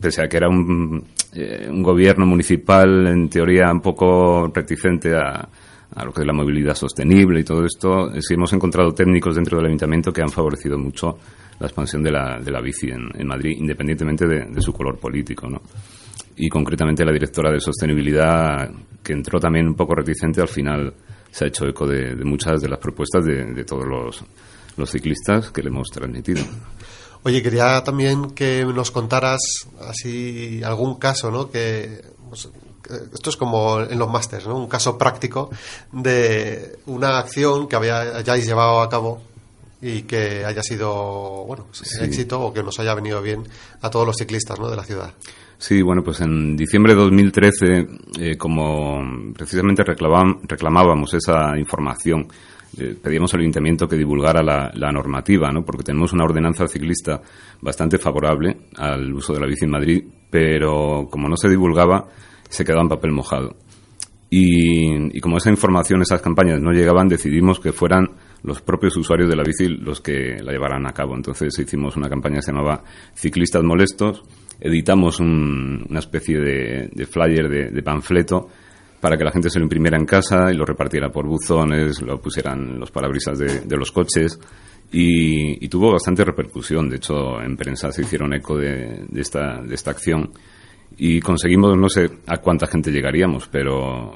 [0.00, 1.04] pese a que era un,
[1.34, 5.48] eh, un gobierno municipal en teoría un poco reticente a,
[5.94, 9.34] a lo que es la movilidad sostenible y todo esto, eh, sí hemos encontrado técnicos
[9.34, 11.18] dentro del ayuntamiento que han favorecido mucho
[11.58, 14.98] la expansión de la, de la bici en, en Madrid, independientemente de, de su color
[14.98, 15.60] político, ¿no?
[16.36, 18.70] y concretamente la directora de sostenibilidad,
[19.02, 20.94] que entró también un poco reticente, al final
[21.30, 24.22] se ha hecho eco de, de muchas de las propuestas de, de todos los,
[24.76, 26.42] los ciclistas que le hemos transmitido.
[27.22, 29.40] Oye, quería también que nos contaras
[29.86, 31.50] así algún caso, ¿no?
[31.50, 32.48] Que pues,
[32.82, 34.56] que esto es como en los másters, ¿no?
[34.56, 35.50] Un caso práctico
[35.92, 39.22] de una acción que había, hayáis llevado a cabo
[39.82, 42.02] y que haya sido, bueno, pues, Sí.
[42.04, 43.46] éxito o que nos haya venido bien
[43.82, 44.68] a todos los ciclistas, ¿no?
[44.70, 45.12] De la ciudad.
[45.60, 47.86] Sí, bueno, pues en diciembre de 2013,
[48.18, 48.98] eh, como
[49.34, 52.26] precisamente reclamábamos esa información,
[52.78, 55.62] eh, pedíamos al ayuntamiento que divulgara la, la normativa, ¿no?
[55.62, 57.20] porque tenemos una ordenanza ciclista
[57.60, 62.08] bastante favorable al uso de la bici en Madrid, pero como no se divulgaba,
[62.48, 63.54] se quedaba en papel mojado.
[64.30, 68.08] Y, y como esa información, esas campañas no llegaban, decidimos que fueran
[68.44, 71.14] los propios usuarios de la bici los que la llevaran a cabo.
[71.16, 72.82] Entonces hicimos una campaña que se llamaba
[73.14, 74.22] Ciclistas Molestos,
[74.60, 78.48] editamos un- una especie de, de flyer, de, panfleto,
[79.00, 82.20] para que la gente se lo imprimiera en casa y lo repartiera por buzones, lo
[82.20, 84.38] pusieran los parabrisas de, los coches.
[84.92, 86.88] Y, y tuvo bastante repercusión.
[86.88, 90.30] De hecho, en prensa se hicieron eco de, de esta, de esta acción
[90.98, 94.12] y conseguimos, no sé a cuánta gente llegaríamos, pero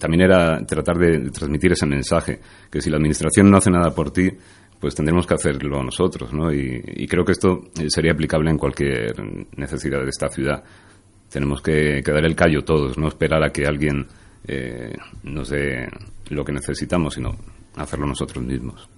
[0.00, 2.38] también era tratar de transmitir ese mensaje,
[2.70, 4.30] que si la administración no hace nada por ti,
[4.80, 6.52] pues tendremos que hacerlo nosotros, ¿no?
[6.52, 9.14] Y, y creo que esto sería aplicable en cualquier
[9.56, 10.62] necesidad de esta ciudad.
[11.30, 14.06] Tenemos que, que dar el callo todos, no esperar a que alguien
[14.46, 15.88] eh, nos dé
[16.30, 17.36] lo que necesitamos, sino
[17.76, 18.88] hacerlo nosotros mismos.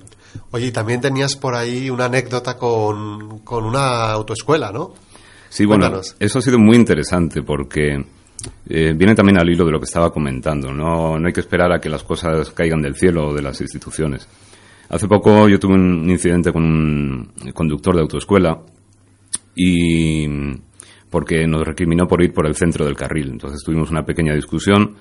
[0.51, 4.95] Oye, y también tenías por ahí una anécdota con, con una autoescuela, ¿no?
[5.49, 8.05] Sí, bueno, eso ha sido muy interesante porque
[8.69, 10.73] eh, viene también al hilo de lo que estaba comentando.
[10.73, 13.61] No, no hay que esperar a que las cosas caigan del cielo o de las
[13.61, 14.29] instituciones.
[14.89, 18.59] Hace poco yo tuve un incidente con un conductor de autoescuela
[19.55, 20.27] y
[21.11, 23.31] porque nos recriminó por ir por el centro del carril.
[23.33, 24.95] Entonces tuvimos una pequeña discusión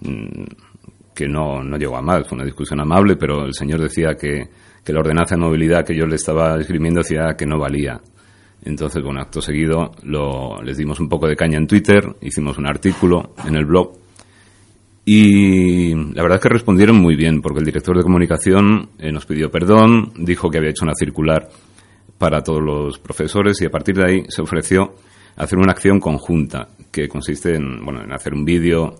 [0.00, 0.44] mm,
[1.14, 4.48] que no, no llegó a más, fue una discusión amable, pero el señor decía que,
[4.84, 8.00] que la ordenanza de movilidad que yo le estaba esgrimiendo decía que no valía.
[8.64, 12.66] Entonces, bueno, acto seguido lo, les dimos un poco de caña en Twitter, hicimos un
[12.66, 13.92] artículo en el blog
[15.10, 19.24] y la verdad es que respondieron muy bien, porque el director de comunicación eh, nos
[19.24, 21.48] pidió perdón, dijo que había hecho una circular
[22.18, 24.96] para todos los profesores y a partir de ahí se ofreció
[25.34, 28.96] hacer una acción conjunta que consiste en, bueno, en hacer un vídeo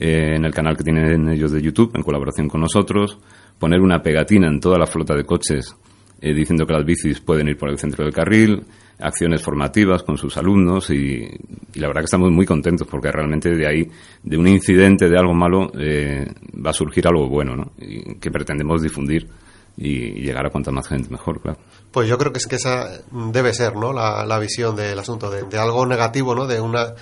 [0.00, 3.20] eh, en el canal que tienen ellos de YouTube en colaboración con nosotros,
[3.60, 5.76] poner una pegatina en toda la flota de coches
[6.20, 8.64] eh, diciendo que las bicis pueden ir por el centro del carril,
[9.02, 11.28] acciones formativas con sus alumnos y,
[11.74, 13.90] y la verdad que estamos muy contentos porque realmente de ahí,
[14.22, 16.26] de un incidente, de algo malo, eh,
[16.64, 17.72] va a surgir algo bueno, ¿no?
[17.78, 19.28] Y que pretendemos difundir
[19.76, 21.58] y, llegar a cuanta más gente mejor, claro.
[21.90, 23.92] Pues yo creo que es que esa debe ser, ¿no?
[23.92, 26.46] La, la visión del asunto, de, de algo negativo, ¿no?
[26.46, 26.94] De una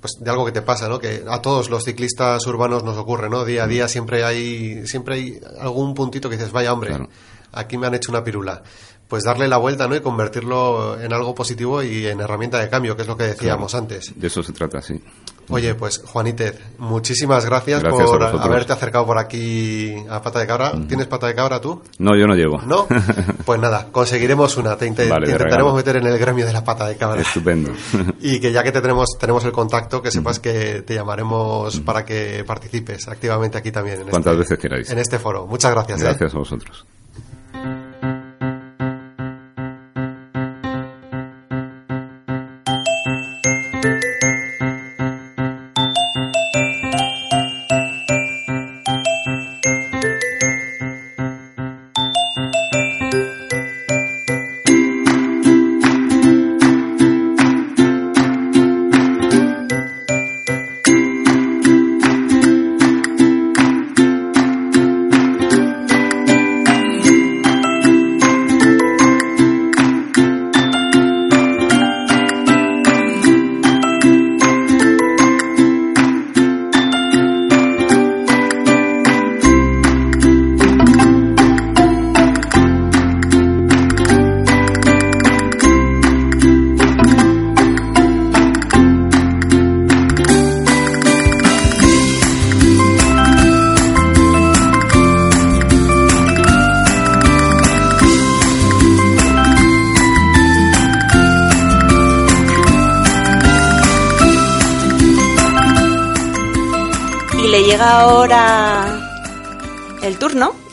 [0.00, 0.98] pues de algo que te pasa, ¿no?
[0.98, 3.44] Que a todos los ciclistas urbanos nos ocurre, ¿no?
[3.44, 7.08] Día a día siempre hay siempre hay algún puntito que dices, vaya hombre, Claro.
[7.52, 8.62] aquí me han hecho una pirula.
[9.10, 9.96] Pues darle la vuelta, ¿no?
[9.96, 13.74] Y convertirlo en algo positivo y en herramienta de cambio, que es lo que decíamos
[13.74, 14.12] antes.
[14.14, 15.02] De eso se trata, sí.
[15.48, 20.72] Oye, pues Juanítez, muchísimas gracias, por haberte acercado por aquí a Pata de Cabra.
[20.86, 21.82] ¿Tienes Pata de Cabra tú?
[21.98, 22.62] No, yo no llevo.
[22.62, 22.86] ¿No?
[23.44, 24.76] Pues nada, conseguiremos una.
[24.76, 27.20] Te, inte- Vale, te intentaremos meter en el gremio de la Pata de Cabra.
[27.20, 27.72] Estupendo.
[28.20, 32.04] Y que ya que te tenemos, tenemos el contacto, que sepas que te llamaremos para
[32.04, 34.02] que participes activamente aquí también.
[34.02, 34.90] En Cuantas este, veces queráis.
[34.90, 35.48] En este foro.
[35.48, 36.00] Muchas gracias.
[36.00, 36.04] ¿eh?
[36.04, 36.86] Gracias a vosotros.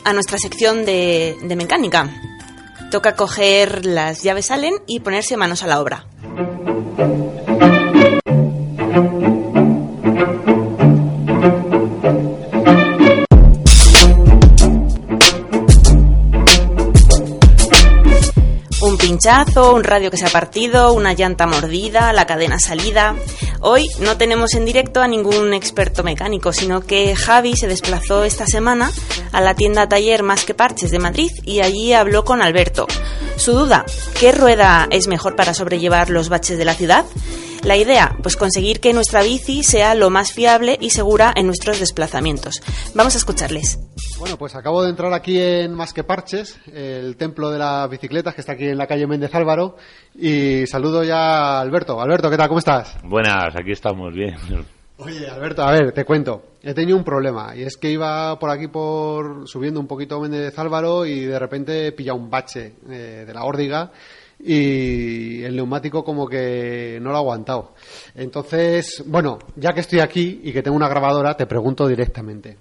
[0.08, 2.08] A nuestra sección de, mecánica.
[2.90, 6.06] Toca coger las llaves salen y ponerse manos a la obra.
[18.80, 23.14] Un pinchazo, un radio que se ha partido, una llanta mordida, la cadena salida.
[23.60, 28.46] Hoy no tenemos en directo a ningún experto mecánico, sino que Javi se desplazó esta
[28.46, 28.90] semana
[29.32, 32.86] a la tienda taller Más que Parches de Madrid y allí habló con Alberto.
[33.36, 33.84] Su duda,
[34.18, 37.04] ¿qué rueda es mejor para sobrellevar los baches de la ciudad?
[37.64, 41.80] La idea, pues conseguir que nuestra bici sea lo más fiable y segura en nuestros
[41.80, 42.62] desplazamientos.
[42.94, 43.78] Vamos a escucharles.
[44.18, 48.34] Bueno, pues acabo de entrar aquí en Más que Parches, el templo de las bicicletas
[48.34, 49.76] que está aquí en la calle Méndez Álvaro.
[50.14, 52.00] Y saludo ya a Alberto.
[52.00, 52.48] Alberto, ¿qué tal?
[52.48, 52.96] ¿Cómo estás?
[53.02, 54.36] Buenas, aquí estamos bien.
[55.00, 56.42] Oye, Alberto, a ver, te cuento.
[56.60, 60.58] He tenido un problema y es que iba por aquí por subiendo un poquito Méndez
[60.58, 63.92] Álvaro y de repente pilla un bache eh, de la órdiga
[64.40, 67.74] y el neumático como que no lo ha aguantado.
[68.16, 72.56] Entonces, bueno, ya que estoy aquí y que tengo una grabadora, te pregunto directamente.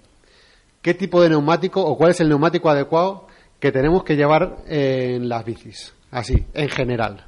[0.82, 3.28] ¿Qué tipo de neumático o cuál es el neumático adecuado
[3.60, 5.94] que tenemos que llevar en las bicis?
[6.12, 7.26] Así, en general.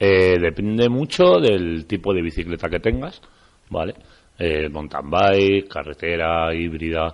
[0.00, 3.20] Eh, depende mucho del tipo de bicicleta que tengas,
[3.70, 3.94] ¿vale?
[4.38, 7.12] Eh, mountain bike, carretera, híbrida.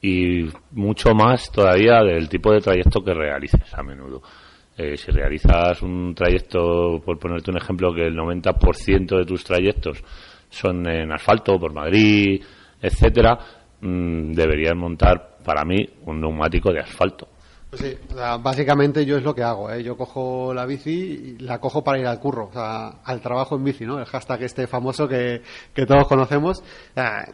[0.00, 4.22] y mucho más todavía del tipo de trayecto que realices a menudo.
[4.76, 10.04] Eh, si realizas un trayecto, por ponerte un ejemplo, que el 90% de tus trayectos
[10.48, 12.40] son en asfalto, por Madrid,
[12.80, 13.36] etcétera,
[13.80, 17.26] mm, deberías montar, para mí, un neumático de asfalto.
[17.70, 19.82] Pues sí, o sea, básicamente yo es lo que hago, ¿eh?
[19.82, 23.56] yo cojo la bici y la cojo para ir al curro, o sea, al trabajo
[23.56, 23.98] en bici, ¿no?
[23.98, 25.42] El hashtag este famoso que,
[25.74, 26.62] que todos conocemos.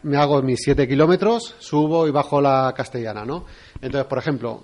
[0.03, 3.45] Me hago mis 7 kilómetros, subo y bajo la castellana, ¿no?
[3.81, 4.63] Entonces, por ejemplo,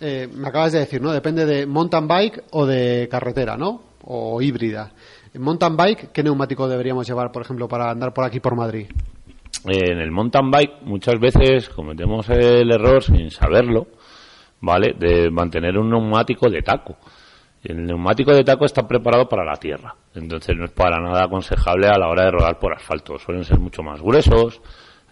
[0.00, 1.12] eh, me acabas de decir, ¿no?
[1.12, 3.82] Depende de mountain bike o de carretera, ¿no?
[4.02, 4.92] O híbrida.
[5.32, 8.88] En mountain bike, ¿qué neumático deberíamos llevar, por ejemplo, para andar por aquí por Madrid?
[9.64, 13.86] En el mountain bike muchas veces cometemos el error sin saberlo,
[14.64, 14.94] ¿vale?
[14.98, 16.96] De mantener un neumático de taco.
[17.62, 21.86] El neumático de taco está preparado para la tierra, entonces no es para nada aconsejable
[21.86, 23.18] a la hora de rodar por asfalto.
[23.18, 24.60] Suelen ser mucho más gruesos,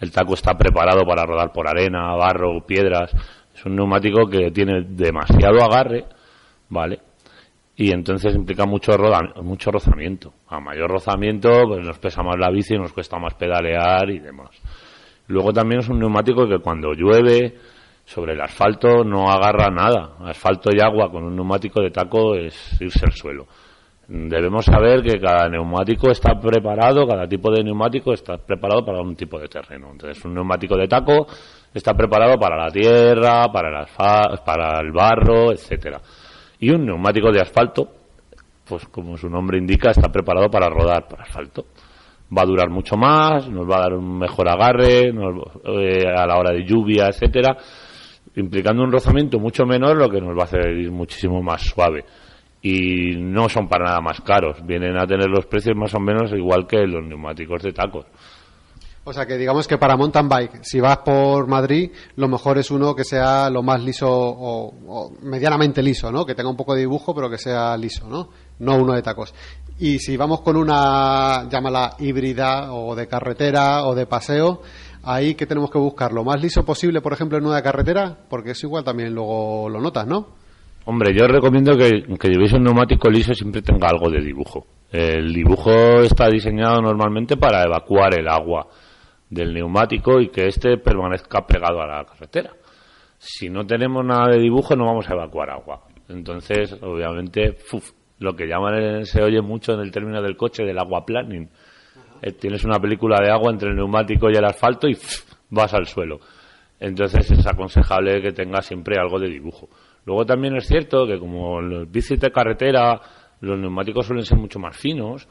[0.00, 3.14] el taco está preparado para rodar por arena, barro, piedras.
[3.54, 6.04] Es un neumático que tiene demasiado agarre,
[6.68, 7.00] ¿vale?
[7.76, 10.34] Y entonces implica mucho, roda- mucho rozamiento.
[10.48, 14.50] A mayor rozamiento, pues nos pesa más la bici, nos cuesta más pedalear y demás.
[15.28, 17.56] Luego también es un neumático que cuando llueve
[18.12, 20.16] sobre el asfalto no agarra nada.
[20.20, 23.46] Asfalto y agua con un neumático de taco es irse al suelo.
[24.08, 29.16] Debemos saber que cada neumático está preparado, cada tipo de neumático está preparado para un
[29.16, 29.88] tipo de terreno.
[29.92, 31.26] Entonces, un neumático de taco
[31.72, 33.86] está preparado para la tierra, para el,
[34.44, 36.00] para el barro, etcétera.
[36.58, 37.88] Y un neumático de asfalto,
[38.68, 41.64] pues como su nombre indica, está preparado para rodar por asfalto.
[42.36, 46.26] Va a durar mucho más, nos va a dar un mejor agarre nos- eh, a
[46.26, 47.56] la hora de lluvia, etcétera,
[48.36, 52.04] implicando un rozamiento mucho menor, lo que nos va a hacer ir muchísimo más suave.
[52.62, 56.32] Y no son para nada más caros, vienen a tener los precios más o menos
[56.32, 58.06] igual que los neumáticos de tacos.
[59.04, 62.70] O sea que digamos que para mountain bike, si vas por Madrid, lo mejor es
[62.70, 66.24] uno que sea lo más liso o, o medianamente liso, ¿no?
[66.24, 68.28] Que tenga un poco de dibujo, pero que sea liso, ¿no?
[68.60, 69.34] No uno de tacos.
[69.80, 74.62] Y si vamos con una, llámala híbrida o de carretera o de paseo,
[75.02, 78.52] ahí que tenemos que buscar lo más liso posible, por ejemplo, en una carretera, porque
[78.52, 80.28] es igual también luego lo notas, ¿no?
[80.84, 84.66] Hombre, yo recomiendo que, que llevéis un neumático liso siempre tenga algo de dibujo.
[84.90, 88.66] El dibujo está diseñado normalmente para evacuar el agua
[89.30, 92.52] del neumático y que éste permanezca pegado a la carretera.
[93.18, 95.84] Si no tenemos nada de dibujo no vamos a evacuar agua.
[96.08, 97.56] Entonces, obviamente,
[98.18, 101.48] lo que llaman, se oye mucho en el término del coche del aquaplaning.
[102.22, 104.96] Eh, tienes una película de agua entre el neumático y el asfalto y
[105.50, 106.20] vas al suelo.
[106.78, 109.68] Entonces es aconsejable que tenga siempre algo de dibujo.
[110.04, 113.00] Luego también es cierto que como los bicis de carretera,
[113.40, 115.28] los neumáticos suelen ser mucho más finos,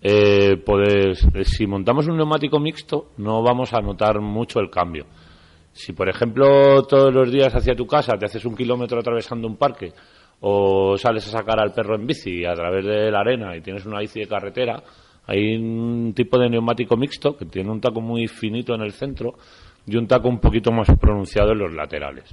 [0.00, 5.06] eh, pues eh, si montamos un neumático mixto no vamos a notar mucho el cambio.
[5.72, 9.56] Si por ejemplo todos los días hacia tu casa te haces un kilómetro atravesando un
[9.56, 9.92] parque
[10.40, 13.84] o sales a sacar al perro en bici a través de la arena y tienes
[13.86, 14.82] una bici de carretera,
[15.26, 19.34] hay un tipo de neumático mixto que tiene un taco muy finito en el centro
[19.86, 22.28] y un taco un poquito más pronunciado en los laterales.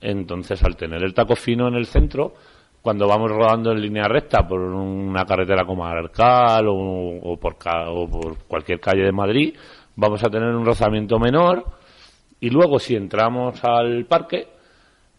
[0.00, 2.34] Entonces, al tener el taco fino en el centro,
[2.82, 8.80] cuando vamos rodando en línea recta por una carretera comarcal o, o o por cualquier
[8.80, 9.54] calle de Madrid,
[9.96, 11.64] vamos a tener un rozamiento menor.
[12.40, 14.48] Y luego, si entramos al parque,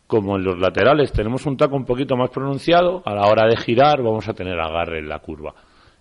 [0.08, 3.58] como en los laterales tenemos un taco un poquito más pronunciado, a la hora de
[3.58, 5.53] girar vamos a tener agarre en la curva.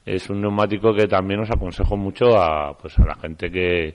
[0.05, 3.95] Es un neumático que también os aconsejo mucho a, pues, a la gente que,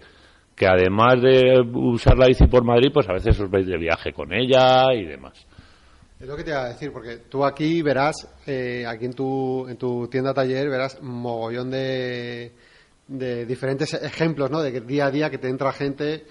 [0.56, 4.12] que además de usar la bici por Madrid, pues a veces os vais de viaje
[4.12, 5.46] con ella y demás.
[6.20, 9.68] Es lo que te iba a decir, porque tú aquí verás, eh, aquí en tu,
[9.70, 12.52] en tu tienda taller, verás mogollón de,
[13.08, 14.62] de diferentes ejemplos, ¿no?
[14.62, 16.26] De que día a día que te entra gente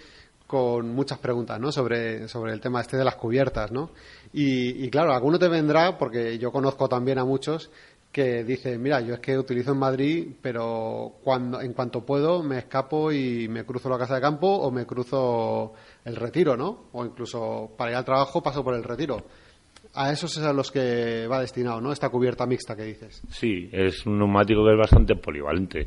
[0.47, 1.73] con muchas preguntas, ¿no?
[1.73, 3.93] Sobre, sobre el tema este de las cubiertas, ¿no?
[4.33, 7.71] Y, y claro, alguno te vendrá, porque yo conozco también a muchos
[8.13, 12.59] que dicen, mira, yo es que utilizo en Madrid, pero cuando, en cuanto puedo me
[12.59, 16.89] escapo y me cruzo la casa de campo o me cruzo el retiro, ¿no?
[16.93, 19.19] O incluso para ir al trabajo paso por el retiro.
[19.95, 21.93] A esos es a los que va destinado, ¿no?
[21.93, 23.23] Esta cubierta mixta que dices.
[23.29, 25.87] Sí, es un neumático que es bastante polivalente.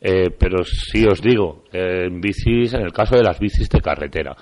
[0.00, 3.80] Eh, pero sí os digo, eh, en bicis, en el caso de las bicis de
[3.80, 4.36] carretera,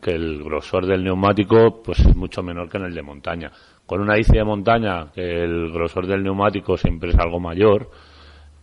[0.00, 3.52] que el grosor del neumático pues es mucho menor que en el de montaña.
[3.92, 7.90] Con una bici de montaña, que el grosor del neumático siempre es algo mayor,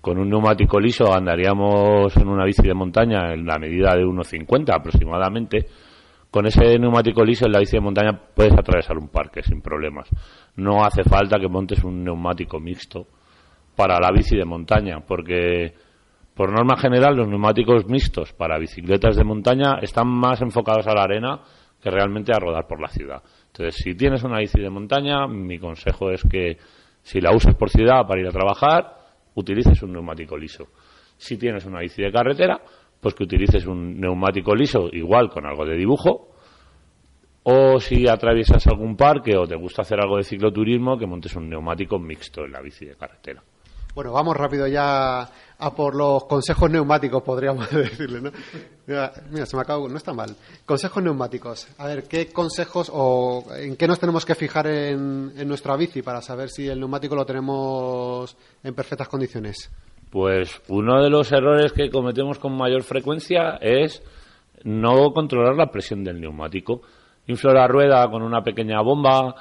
[0.01, 4.73] con un neumático liso andaríamos en una bici de montaña en la medida de 1,50
[4.73, 5.67] aproximadamente.
[6.31, 10.09] Con ese neumático liso en la bici de montaña puedes atravesar un parque sin problemas.
[10.55, 13.05] No hace falta que montes un neumático mixto
[13.75, 15.75] para la bici de montaña, porque
[16.33, 21.03] por norma general los neumáticos mixtos para bicicletas de montaña están más enfocados a la
[21.03, 21.39] arena
[21.79, 23.21] que realmente a rodar por la ciudad.
[23.59, 26.57] Entonces, si tienes una bici de montaña, mi consejo es que
[27.01, 28.95] si la uses por ciudad para ir a trabajar,
[29.35, 30.69] utilices un neumático liso.
[31.17, 32.61] Si tienes una bici de carretera,
[33.01, 36.29] pues que utilices un neumático liso igual con algo de dibujo.
[37.43, 41.49] O si atraviesas algún parque o te gusta hacer algo de cicloturismo, que montes un
[41.49, 43.43] neumático mixto en la bici de carretera.
[43.93, 45.27] Bueno, vamos rápido ya
[45.59, 48.31] a por los consejos neumáticos, podríamos decirle, ¿no?
[48.87, 50.35] Mira, mira, se me acabó, no está mal.
[50.65, 51.67] Consejos neumáticos.
[51.77, 56.01] A ver, ¿qué consejos o en qué nos tenemos que fijar en, en nuestra bici
[56.01, 59.69] para saber si el neumático lo tenemos en perfectas condiciones?
[60.09, 64.01] Pues uno de los errores que cometemos con mayor frecuencia es
[64.63, 66.81] no controlar la presión del neumático.
[67.27, 69.35] Inflo la rueda con una pequeña bomba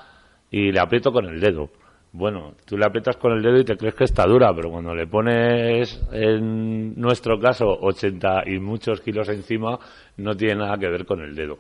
[0.51, 1.71] y le aprieto con el dedo.
[2.19, 4.93] Bueno, tú le aprietas con el dedo y te crees que está dura, pero cuando
[4.93, 9.79] le pones, en nuestro caso, 80 y muchos kilos encima,
[10.17, 11.59] no tiene nada que ver con el dedo.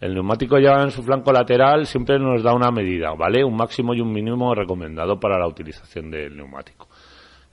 [0.00, 3.42] El neumático ya en su flanco lateral siempre nos da una medida, ¿vale?
[3.42, 6.86] Un máximo y un mínimo recomendado para la utilización del neumático.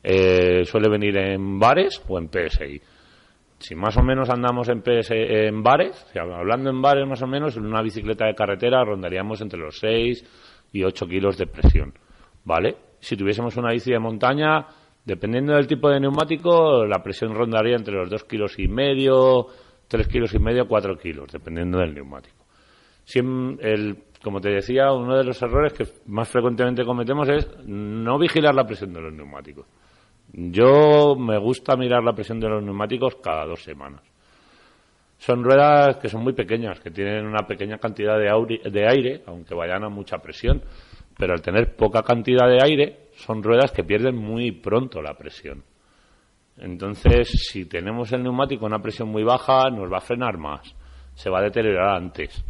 [0.03, 2.79] Eh, suele venir en bares o en PSI.
[3.57, 7.57] Si más o menos andamos en, PS, en bares, hablando en bares más o menos,
[7.57, 11.93] en una bicicleta de carretera rondaríamos entre los 6 y 8 kilos de presión.
[12.45, 12.75] ¿Vale?
[12.99, 14.65] Si tuviésemos una bici de montaña,
[15.05, 19.47] dependiendo del tipo de neumático, la presión rondaría entre los 2 kilos y medio,
[19.87, 22.45] 3 kilos y medio, 4 kilos, dependiendo del neumático.
[23.05, 28.17] Siem- el, como te decía, uno de los errores que más frecuentemente cometemos es no
[28.17, 29.65] vigilar la presión de los neumáticos.
[30.31, 34.01] Yo me gusta mirar la presión de los neumáticos cada dos semanas.
[35.17, 39.83] Son ruedas que son muy pequeñas, que tienen una pequeña cantidad de aire, aunque vayan
[39.83, 40.61] a mucha presión.
[41.17, 45.63] Pero al tener poca cantidad de aire, son ruedas que pierden muy pronto la presión.
[46.57, 50.75] Entonces, si tenemos el neumático a una presión muy baja, nos va a frenar más,
[51.15, 52.43] se va a deteriorar antes.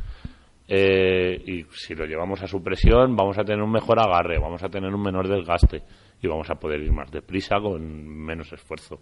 [0.67, 4.63] Eh, y si lo llevamos a su presión, vamos a tener un mejor agarre, vamos
[4.63, 5.83] a tener un menor desgaste
[6.21, 8.99] y vamos a poder ir más deprisa con menos esfuerzo.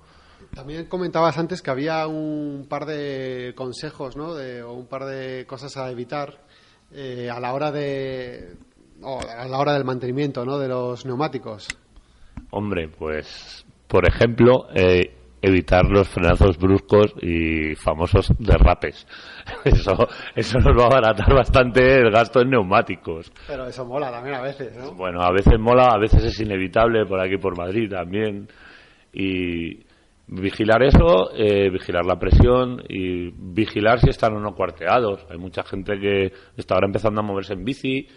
[0.55, 4.31] También comentabas antes que había un par de consejos, ¿no?
[4.31, 6.41] O un par de cosas a evitar
[6.91, 8.55] eh, a la hora de
[9.03, 10.57] o a la hora del mantenimiento, ¿no?
[10.57, 11.67] De los neumáticos.
[12.51, 19.07] Hombre, pues, por ejemplo, eh, evitar los frenazos bruscos y famosos derrapes.
[19.65, 23.31] Eso, eso nos va a abaratar bastante el gasto en neumáticos.
[23.47, 24.93] Pero eso mola también a veces, ¿no?
[24.93, 28.47] Bueno, a veces mola, a veces es inevitable, por aquí por Madrid también.
[29.13, 29.83] Y
[30.27, 35.25] vigilar eso, eh, vigilar la presión y vigilar si están o no cuarteados.
[35.29, 38.07] Hay mucha gente que está ahora empezando a moverse en bici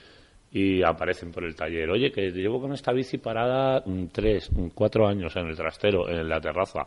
[0.54, 1.90] y aparecen por el taller.
[1.90, 6.08] Oye, que llevo con esta bici parada mm, tres, mm, cuatro años en el trastero,
[6.08, 6.84] en la terraza.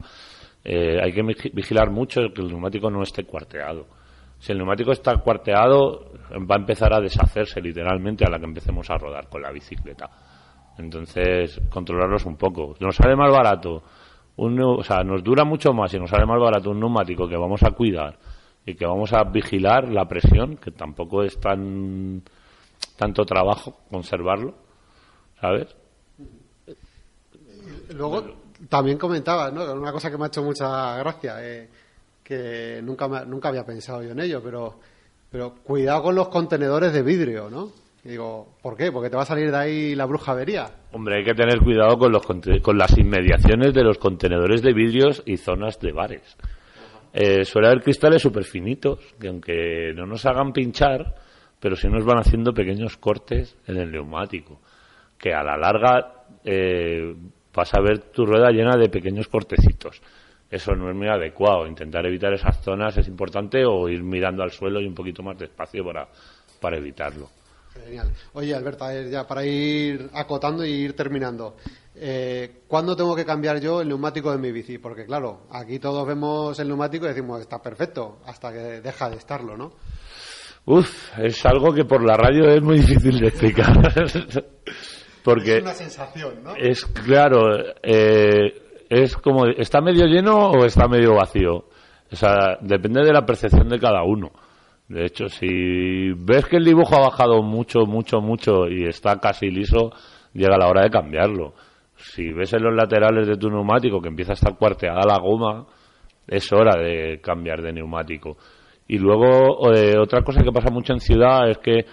[0.63, 3.85] Eh, hay que vigi- vigilar mucho que el neumático no esté cuarteado.
[4.39, 6.11] Si el neumático está cuarteado,
[6.49, 10.09] va a empezar a deshacerse literalmente a la que empecemos a rodar con la bicicleta.
[10.77, 12.75] Entonces, controlarlos un poco.
[12.79, 13.83] Nos sale más barato,
[14.37, 17.35] un, o sea, nos dura mucho más y nos sale más barato un neumático que
[17.35, 18.17] vamos a cuidar
[18.65, 22.21] y que vamos a vigilar la presión, que tampoco es tan
[22.97, 24.55] tanto trabajo conservarlo,
[25.39, 25.67] ¿sabes?
[27.93, 28.23] Luego
[28.69, 29.71] también comentabas, ¿no?
[29.73, 31.69] Una cosa que me ha hecho mucha gracia, eh,
[32.23, 34.79] que nunca, me- nunca había pensado yo en ello, pero,
[35.31, 37.71] pero cuidado con los contenedores de vidrio, ¿no?
[38.03, 38.91] Y digo, ¿por qué?
[38.91, 40.69] Porque te va a salir de ahí la brujería.
[40.93, 45.23] Hombre, hay que tener cuidado con, los, con las inmediaciones de los contenedores de vidrios
[45.25, 46.37] y zonas de bares.
[47.13, 51.15] Eh, suele haber cristales súper finitos que aunque no nos hagan pinchar,
[51.59, 54.59] pero sí nos van haciendo pequeños cortes en el neumático,
[55.17, 57.15] que a la larga eh,
[57.53, 60.01] vas a ver tu rueda llena de pequeños cortecitos.
[60.49, 61.67] Eso no es muy adecuado.
[61.67, 65.37] Intentar evitar esas zonas es importante o ir mirando al suelo y un poquito más
[65.37, 66.07] despacio para,
[66.61, 67.29] para evitarlo.
[67.73, 68.11] Genial.
[68.33, 71.57] Oye, Alberta, ya para ir acotando y ir terminando,
[71.95, 74.77] eh, ¿cuándo tengo que cambiar yo el neumático de mi bici?
[74.77, 79.17] Porque claro, aquí todos vemos el neumático y decimos, está perfecto, hasta que deja de
[79.17, 79.73] estarlo, ¿no?
[80.69, 83.73] Uf, es algo que por la radio es muy difícil de explicar.
[85.23, 86.55] Porque Es una sensación, ¿no?
[86.57, 88.53] es claro, eh,
[88.89, 91.69] es como, ¿está medio lleno o está medio vacío?
[92.11, 94.31] O sea, depende de la percepción de cada uno.
[94.89, 99.49] De hecho, si ves que el dibujo ha bajado mucho, mucho, mucho y está casi
[99.49, 99.91] liso,
[100.33, 101.53] llega la hora de cambiarlo.
[101.95, 105.65] Si ves en los laterales de tu neumático que empieza a estar cuarteada la goma,
[106.27, 108.35] es hora de cambiar de neumático.
[108.87, 111.85] Y luego, eh, otra cosa que pasa mucho en ciudad es que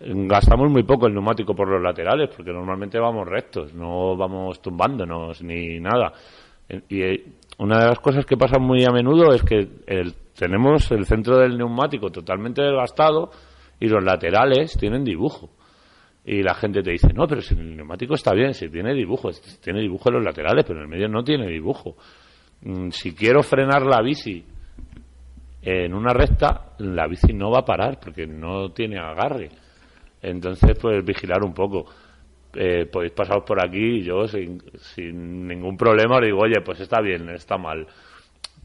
[0.00, 5.42] gastamos muy poco el neumático por los laterales, porque normalmente vamos rectos, no vamos tumbándonos
[5.42, 6.12] ni nada.
[6.88, 7.24] Y eh,
[7.58, 11.36] una de las cosas que pasa muy a menudo es que el- tenemos el centro
[11.38, 13.30] del neumático totalmente desgastado
[13.80, 15.50] y los laterales tienen dibujo.
[16.24, 19.30] Y la gente te dice, no, pero si el neumático está bien, si tiene dibujo,
[19.62, 21.96] tiene dibujo en los laterales, pero en el medio no tiene dibujo.
[22.62, 24.44] Mm, Si quiero frenar la bici
[25.62, 29.50] en una recta, la bici no va a parar porque no tiene agarre.
[30.22, 31.86] Entonces, pues vigilar un poco.
[32.54, 37.00] Eh, podéis pasaros por aquí yo sin, sin ningún problema os digo, oye, pues está
[37.00, 37.86] bien, está mal.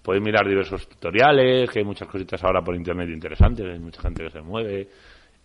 [0.01, 4.23] Podéis mirar diversos tutoriales, que hay muchas cositas ahora por internet interesantes, hay mucha gente
[4.23, 4.87] que se mueve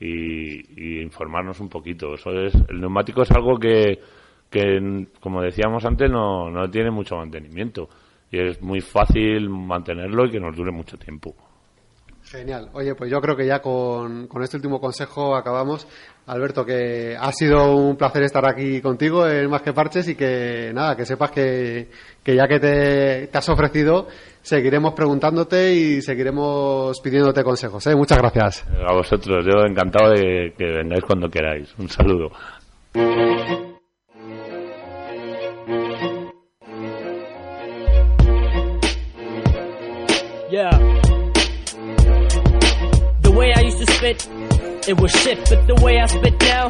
[0.01, 2.15] y, y informarnos un poquito.
[2.15, 3.99] Eso es, el neumático es algo que,
[4.51, 7.89] que como decíamos antes, no, no tiene mucho mantenimiento
[8.31, 11.35] y es muy fácil mantenerlo y que nos dure mucho tiempo.
[12.31, 12.69] Genial.
[12.75, 15.89] Oye, pues yo creo que ya con, con este último consejo acabamos.
[16.27, 20.71] Alberto, que ha sido un placer estar aquí contigo en Más que Parches y que
[20.75, 21.89] nada, que sepas que,
[22.23, 24.09] que ya que te, te has ofrecido,
[24.43, 27.87] seguiremos preguntándote y seguiremos pidiéndote consejos.
[27.87, 27.97] ¿eh?
[27.97, 28.67] Muchas gracias.
[28.87, 31.75] A vosotros, yo encantado de que vengáis cuando queráis.
[31.79, 32.31] Un saludo.
[40.51, 40.71] Yeah.
[43.23, 44.27] The way I used to spit,
[44.89, 46.69] it was shit, but the way I spit now,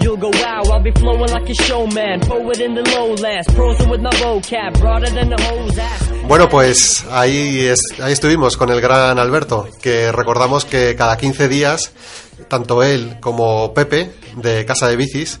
[0.00, 0.62] you'll go wow.
[0.72, 5.10] I'll be flowing like a showman, poet in the lowlands, prosing with my vocab, broader
[5.10, 6.10] than the hoes ass.
[6.26, 11.48] Bueno, pues ahí, es- ahí estuvimos con el gran Alberto, que recordamos que cada 15
[11.48, 11.92] días,
[12.48, 15.38] tanto él como Pepe, de Casa de Bicis,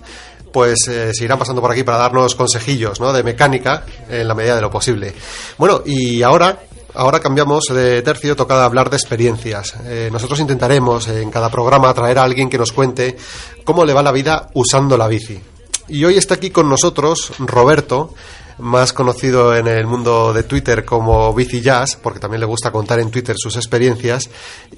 [0.52, 3.12] pues eh, se irán pasando por aquí para darnos consejillos ¿no?
[3.12, 5.12] de mecánica en la medida de lo posible.
[5.58, 6.58] Bueno, y ahora,
[6.94, 9.74] ahora cambiamos de tercio, toca hablar de experiencias.
[9.84, 13.16] Eh, nosotros intentaremos en cada programa traer a alguien que nos cuente
[13.64, 15.53] cómo le va la vida usando la bici.
[15.88, 18.14] Y hoy está aquí con nosotros Roberto,
[18.58, 23.00] más conocido en el mundo de Twitter como Bici Jazz, porque también le gusta contar
[23.00, 24.30] en Twitter sus experiencias.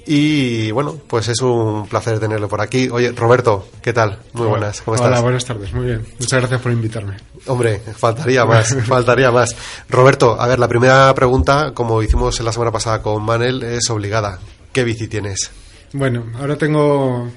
[0.05, 2.89] Y bueno, pues es un placer tenerlo por aquí.
[2.91, 4.19] Oye, Roberto, ¿qué tal?
[4.33, 5.21] Muy buenas, ¿cómo Hola, estás?
[5.23, 6.05] buenas tardes, muy bien.
[6.19, 7.17] Muchas gracias por invitarme.
[7.45, 9.55] Hombre, faltaría más, faltaría más.
[9.89, 14.39] Roberto, a ver, la primera pregunta, como hicimos la semana pasada con Manel, es obligada.
[14.73, 15.51] ¿Qué bici tienes?
[15.93, 17.29] Bueno, ahora tengo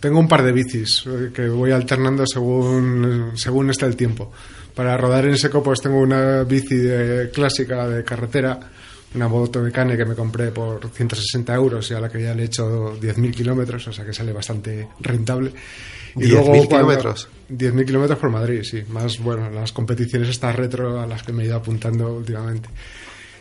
[0.00, 4.30] tengo un par de bicis eh, que voy alternando según según está el tiempo.
[4.74, 8.58] Para rodar en seco pues tengo una bici de- clásica de carretera,
[9.14, 12.42] una moto mecánica que me compré por 160 euros y a la que ya le
[12.42, 15.52] he hecho 10.000 kilómetros, o sea que sale bastante rentable.
[16.14, 17.28] 10.000 cuando- kilómetros.
[17.48, 18.82] 10.000 kilómetros por Madrid, sí.
[18.90, 22.68] Más, bueno, las competiciones estas retro a las que me he ido apuntando últimamente.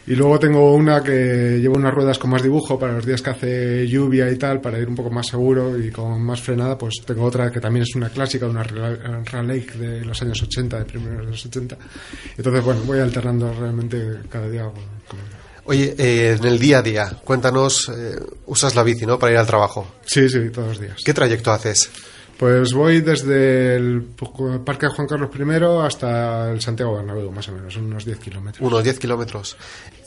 [0.07, 3.29] Y luego tengo una que lleva unas ruedas con más dibujo para los días que
[3.29, 6.77] hace lluvia y tal, para ir un poco más seguro y con más frenada.
[6.77, 10.85] Pues tengo otra que también es una clásica, una Raleigh de los años 80, de
[10.85, 11.77] primeros de los 80.
[12.37, 14.63] Entonces, bueno, voy alternando realmente cada día.
[14.63, 14.97] con-
[15.65, 19.19] Oye, eh, en el día a día, cuéntanos, eh, usas la bici, ¿no?
[19.19, 19.95] Para ir al trabajo.
[20.05, 21.01] Sí, sí, todos los días.
[21.03, 21.89] ¿Qué trayecto haces?
[22.37, 24.03] Pues voy desde el
[24.63, 28.61] Parque Juan Carlos I hasta el Santiago Bernabéu, más o menos, son unos 10 kilómetros.
[28.65, 29.57] Unos 10 kilómetros.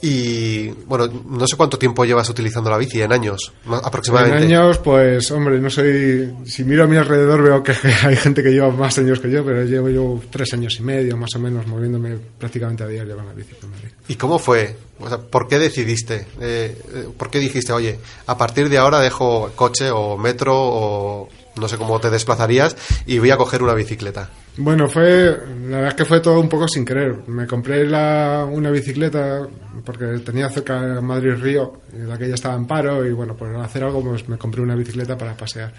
[0.02, 4.46] Y, bueno, no sé cuánto tiempo llevas utilizando la bici, en años, más- En aproximadamente.
[4.46, 6.32] años, pues, hombre, no soy.
[6.46, 7.72] Si miro a mi alrededor, veo que
[8.04, 11.16] hay gente que lleva más años que yo, pero llevo yo tres años y medio,
[11.16, 13.88] más o menos, moviéndome prácticamente a diario con la bici por Madrid.
[14.08, 14.76] ¿Y cómo fue?
[15.00, 16.26] O sea, ¿por qué decidiste?
[16.40, 21.28] Eh, eh, ¿Por qué dijiste, oye, a partir de ahora dejo coche o metro o
[21.56, 22.76] no sé cómo te desplazarías
[23.06, 24.30] y voy a coger una bicicleta?
[24.56, 25.36] Bueno, fue.
[25.68, 27.28] La verdad es que fue todo un poco sin querer.
[27.28, 29.46] Me compré la, una bicicleta
[29.84, 33.84] porque tenía cerca Madrid-Río, y la que ya estaba en paro, y bueno, por hacer
[33.84, 35.72] algo, pues me compré una bicicleta para pasear.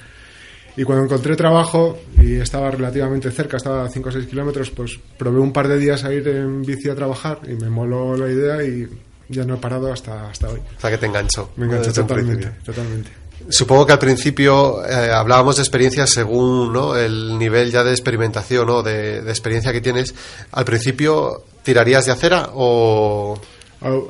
[0.78, 5.00] Y cuando encontré trabajo y estaba relativamente cerca, estaba a 5 o 6 kilómetros, pues
[5.18, 8.30] probé un par de días a ir en bici a trabajar y me moló la
[8.30, 8.88] idea y
[9.28, 10.60] ya no he parado hasta, hasta hoy.
[10.60, 11.52] O sea, que te enganchó.
[11.58, 13.21] Me un totalmente, totalmente.
[13.50, 16.96] Supongo que al principio eh, hablábamos de experiencias según ¿no?
[16.96, 20.14] el nivel ya de experimentación o de, de experiencia que tienes.
[20.52, 23.40] ¿Al principio tirarías de acera o...?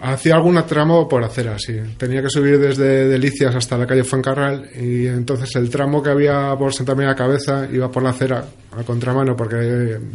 [0.02, 1.74] Hacía algún tramo por acera, sí.
[1.98, 6.54] Tenía que subir desde Delicias hasta la calle Fuencarral y entonces el tramo que había
[6.60, 8.44] por Santa María Cabeza iba por la acera
[8.78, 9.56] a contramano porque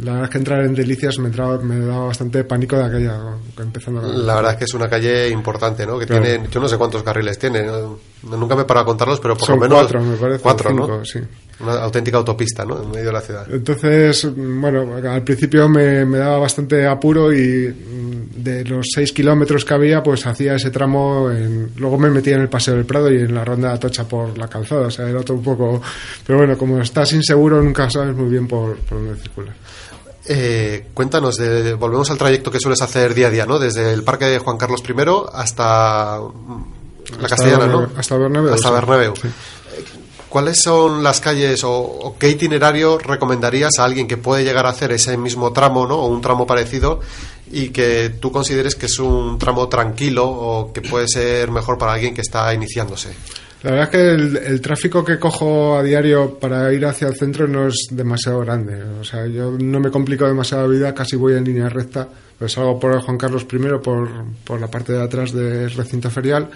[0.01, 3.19] la verdad es que entrar en Delicias me, entraba, me daba bastante pánico de aquella
[3.57, 5.97] empezando la- La verdad es que es una calle importante, ¿no?
[5.97, 6.21] Que Claro.
[6.23, 7.97] tiene, yo no sé cuántos carriles tiene, ¿no?
[8.23, 10.69] Nunca me he parado a contarlos, pero por Son lo menos cuatro, me parece, cuatro,
[10.71, 11.05] cinco, ¿no?
[11.05, 11.19] sí.
[11.59, 12.83] Una auténtica autopista, ¿no?
[12.83, 13.47] En medio de la ciudad.
[13.51, 19.65] Entonces, bueno, al principio me, me daba bastante apuro y mm, de los 6 kilómetros
[19.65, 21.31] que había, pues hacía ese tramo.
[21.31, 24.07] En, luego me metía en el Paseo del Prado y en la ronda de Atocha
[24.07, 24.85] por la calzada.
[24.85, 25.81] O sea, era otro un poco.
[26.27, 29.55] Pero bueno, como estás inseguro, nunca sabes muy bien por, por dónde circular.
[30.29, 33.57] Eh, cuéntanos, de- volvemos al trayecto que sueles hacer día a día, ¿no?
[33.57, 34.93] Desde el Parque de Juan Carlos I
[35.33, 36.76] hasta mm,
[37.21, 37.89] la Castellana, ¿no?
[37.97, 38.71] Hasta Bernabéu, Hasta.
[38.71, 39.13] Bernabéu.
[39.15, 39.27] Sí.
[40.29, 44.69] ¿Cuáles son las calles o, o qué itinerario recomendarías a alguien que puede llegar a
[44.69, 45.95] hacer ese mismo tramo, ¿no?
[45.99, 46.99] O un tramo parecido
[47.49, 51.93] y que tú consideres que es un tramo tranquilo o que puede ser mejor para
[51.93, 53.09] alguien que está iniciándose?
[53.63, 57.15] La verdad es que el, el tráfico que cojo a diario para ir hacia el
[57.15, 58.83] centro no es demasiado grande.
[58.99, 62.07] O sea, yo no me complico demasiado la vida, casi voy en línea recta.
[62.37, 64.09] Pues salgo por el Juan Carlos I, por,
[64.43, 66.49] por la parte de atrás del recinto ferial,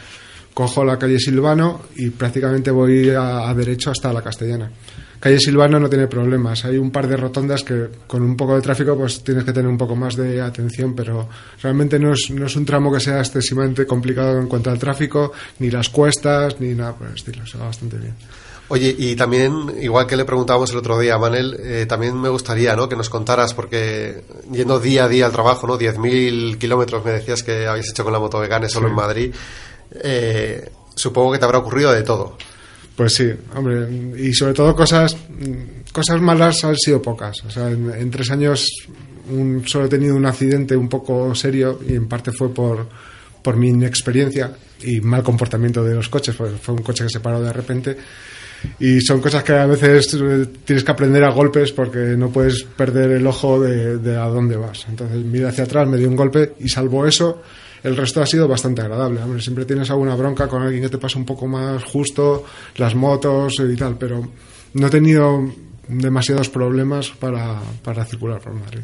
[0.53, 4.71] cojo la calle Silvano y prácticamente voy a, a derecho hasta la Castellana.
[5.19, 6.65] Calle Silvano no tiene problemas.
[6.65, 9.69] Hay un par de rotondas que con un poco de tráfico pues tienes que tener
[9.69, 11.29] un poco más de atención, pero
[11.61, 15.31] realmente no es, no es un tramo que sea excesivamente complicado en cuanto al tráfico,
[15.59, 17.45] ni las cuestas, ni nada por el estilo.
[17.45, 18.15] Se va bastante bien.
[18.69, 22.29] Oye, y también, igual que le preguntábamos el otro día a Manel, eh, también me
[22.29, 22.87] gustaría ¿no?
[22.89, 25.77] que nos contaras, porque yendo día a día al trabajo, ¿no?
[25.77, 28.89] 10.000 kilómetros me decías que habéis hecho con la moto vegana solo Sí.
[28.91, 29.35] en Madrid,
[29.93, 32.37] eh, supongo que te habrá ocurrido de todo.
[32.95, 33.87] Pues sí, hombre,
[34.17, 35.15] y sobre todo cosas
[35.91, 37.43] cosas malas han sido pocas.
[37.45, 38.65] O sea, en, tres años
[39.65, 42.87] solo he tenido un accidente un poco serio y en parte fue por,
[43.41, 44.51] por mi inexperiencia
[44.83, 47.97] y mal comportamiento de los coches, fue un coche que se paró de repente.
[48.79, 52.63] Y son cosas que a veces eh, tienes que aprender a golpes porque no puedes
[52.63, 54.85] perder el ojo de, de a dónde vas.
[54.87, 57.41] Entonces miré hacia atrás, me dio un golpe y salvo eso,
[57.83, 59.21] el resto ha sido bastante agradable.
[59.21, 62.43] Hombre, siempre tienes alguna bronca con alguien que te pasa un poco más justo,
[62.77, 64.27] las motos y tal, pero
[64.73, 65.39] no he tenido
[65.87, 68.81] demasiados problemas para, para circular por Madrid.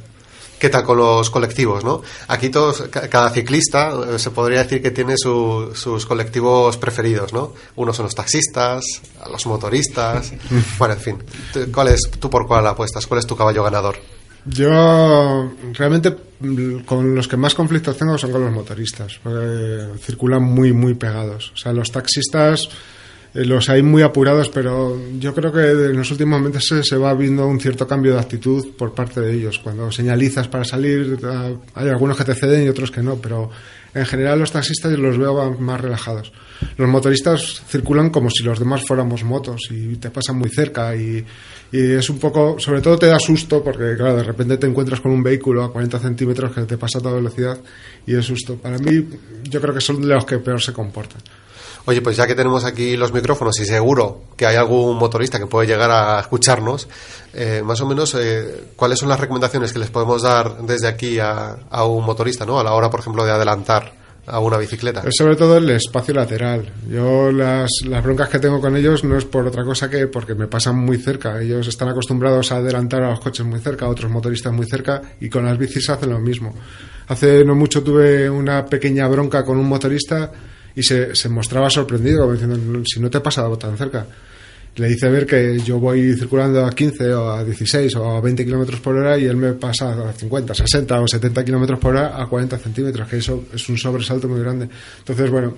[0.59, 2.01] ¿Qué tal con los colectivos, no?
[2.27, 7.31] Aquí todos, ca- cada ciclista eh, se podría decir que tiene su- sus colectivos preferidos,
[7.31, 7.53] ¿no?
[7.75, 8.83] Unos son los taxistas,
[9.31, 10.33] los motoristas,
[10.79, 11.17] bueno, en fin.
[11.53, 13.05] ¿Tú- ¿Cuál es, tú por cuál apuestas?
[13.05, 13.97] ¿Cuál es tu caballo ganador?
[14.49, 16.15] Yo realmente
[16.85, 21.51] con los que más conflictos tengo son con los motoristas, porque circulan muy, muy pegados.
[21.53, 22.69] O sea, los taxistas
[23.33, 27.13] eh, los hay muy apurados, pero yo creo que en los últimos momentos se, va
[27.13, 29.59] viendo un cierto cambio de actitud por parte de ellos.
[29.59, 31.19] Cuando señalizas para salir,
[31.73, 33.49] hay algunos que te ceden y otros que no, pero
[33.93, 36.31] en general los taxistas los veo más relajados.
[36.77, 41.25] Los motoristas circulan como si los demás fuéramos motos y te pasan muy cerca y,
[41.71, 45.11] es un poco, sobre todo te da susto porque claro, de repente te encuentras con
[45.11, 47.57] un vehículo a 40 centímetros que te pasa a toda velocidad
[48.05, 48.55] y es susto.
[48.55, 49.05] Para mí
[49.43, 51.21] yo creo que son de los que peor se comportan.
[51.85, 55.45] Oye, pues ya que tenemos aquí los micrófonos y seguro que hay algún motorista que
[55.45, 56.87] puede llegar a escucharnos,
[57.33, 61.17] eh, más o menos, eh, ¿cuáles son las recomendaciones que les podemos dar desde aquí
[61.19, 62.59] a, a un motorista, ¿no?
[62.59, 63.93] A la hora, por ejemplo, de adelantar
[64.27, 65.03] a una bicicleta.
[65.07, 66.69] Es sobre todo el espacio lateral.
[66.89, 70.35] Yo las, las broncas que tengo con ellos no es por otra cosa que porque
[70.35, 71.41] me pasan muy cerca.
[71.41, 75.01] Ellos están acostumbrados a adelantar a los coches muy cerca, a otros motoristas muy cerca
[75.21, 76.53] y con las bicis hacen lo mismo.
[77.07, 80.29] Hace no mucho tuve una pequeña bronca con un motorista
[80.75, 84.05] y se, se mostraba sorprendido, diciendo, si no te he pasado tan cerca.
[84.77, 88.45] Le hice ver que yo voy circulando a 15 o a 16 o a 20
[88.45, 92.21] kilómetros por hora y él me pasa a 50, 60 o 70 kilómetros por hora
[92.21, 94.69] a 40 centímetros, que eso es un sobresalto muy grande.
[94.99, 95.55] Entonces, bueno,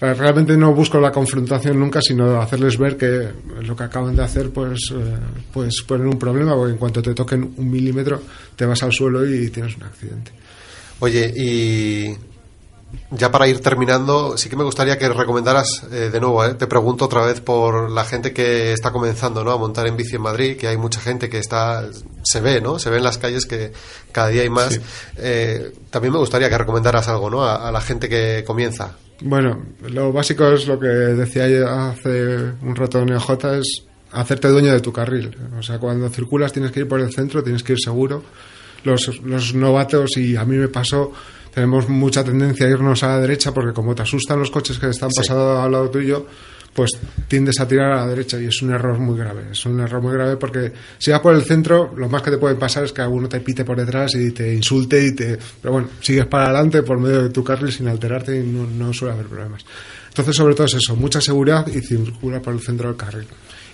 [0.00, 3.28] re- realmente no busco la confrontación nunca, sino hacerles ver que
[3.62, 5.16] lo que acaban de hacer, pues, eh,
[5.52, 8.22] pues poner un problema, porque en cuanto te toquen un milímetro,
[8.56, 10.32] te vas al suelo y tienes un accidente.
[11.00, 12.16] Oye, y
[13.10, 16.66] ya para ir terminando, sí que me gustaría que recomendaras eh, de nuevo, eh, te
[16.66, 19.50] pregunto otra vez por la gente que está comenzando ¿no?
[19.52, 21.84] a montar en bici en Madrid, que hay mucha gente que está,
[22.22, 22.78] se ve, ¿no?
[22.78, 23.72] Se ve en las calles que
[24.12, 24.80] cada día hay más.
[25.16, 27.44] Eh, también me gustaría que recomendaras algo, ¿no?
[27.44, 28.96] A, a la gente que comienza.
[29.20, 31.44] Bueno, lo básico es lo que decía
[31.90, 35.36] hace un rato NeoJ, es hacerte dueño de tu carril.
[35.58, 38.22] O sea, cuando circulas tienes que ir por el centro, tienes que ir seguro.
[38.84, 41.12] Los, los novatos, y a mí me pasó,
[41.52, 44.88] tenemos mucha tendencia a irnos a la derecha porque como te asustan los coches que
[44.88, 46.26] están pasando al lado tuyo,
[46.72, 46.92] pues
[47.28, 49.48] tiendes a tirar a la derecha y es un error muy grave.
[49.52, 52.38] Es un error muy grave porque si vas por el centro, lo más que te
[52.38, 55.38] puede pasar es que alguno te pite por detrás y te insulte y te...
[55.60, 58.92] Pero bueno, sigues para adelante por medio de tu carril sin alterarte y no, no
[58.92, 59.64] suele haber problemas.
[60.08, 63.26] Entonces, sobre todo es eso, mucha seguridad y circula por el centro del carril.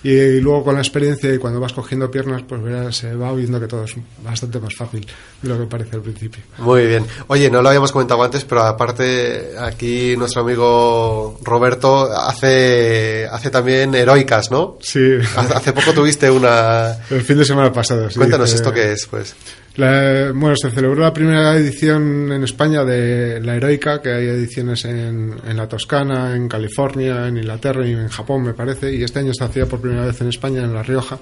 [0.02, 3.58] Y luego con la experiencia y cuando vas cogiendo piernas, pues verás, se va viendo
[3.58, 5.06] que todo es bastante más fácil
[5.42, 6.42] de lo que parece al principio.
[6.58, 7.04] Muy bien.
[7.26, 13.94] Oye, no lo habíamos comentado antes, pero aparte aquí nuestro amigo Roberto hace, hace también
[13.94, 14.78] heroicas, ¿no?
[14.80, 15.16] Sí.
[15.36, 16.96] Hace poco tuviste una...
[17.10, 18.16] El fin de semana pasado, sí.
[18.16, 19.34] Cuéntanos que- esto qué es, pues.
[19.78, 24.84] La- bueno, se celebró la primera edición en España de la Heroica, que hay ediciones
[24.84, 29.20] en, en la Toscana, en California, en Inglaterra y en Japón, me parece, y este
[29.20, 31.18] año se hacía por primera vez en España, en La Rioja.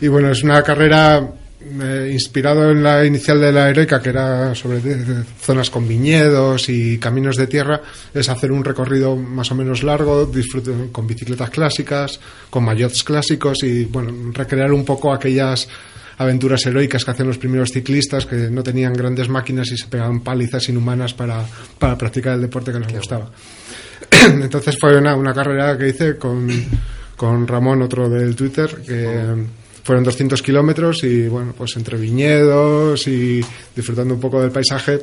[0.00, 1.30] Y bueno, es una carrera
[1.80, 4.80] eh, inspirado en la inicial de la heroica, que era sobre
[5.40, 7.80] zonas con viñedos y caminos de tierra,
[8.12, 10.28] es hacer un recorrido más o menos largo,
[10.90, 12.18] con bicicletas clásicas,
[12.50, 15.68] con maillots clásicos y bueno, recrear un poco aquellas
[16.18, 20.20] aventuras heroicas que hacían los primeros ciclistas que no tenían grandes máquinas y se pegaban
[20.20, 21.44] palizas inhumanas para,
[21.78, 23.30] para practicar el deporte que les gustaba.
[24.26, 26.48] Entonces fue una, una carrera que hice con,
[27.16, 29.46] con Ramón, otro del Twitter, que
[29.86, 33.40] fueron 200 kilómetros y bueno, pues entre viñedos y
[33.74, 34.98] disfrutando un poco del paisaje,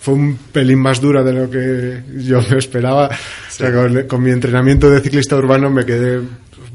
[0.00, 3.08] fue un pelín más dura de lo que yo me esperaba.
[3.08, 6.20] O sea, con, con mi entrenamiento de ciclista urbano me quedé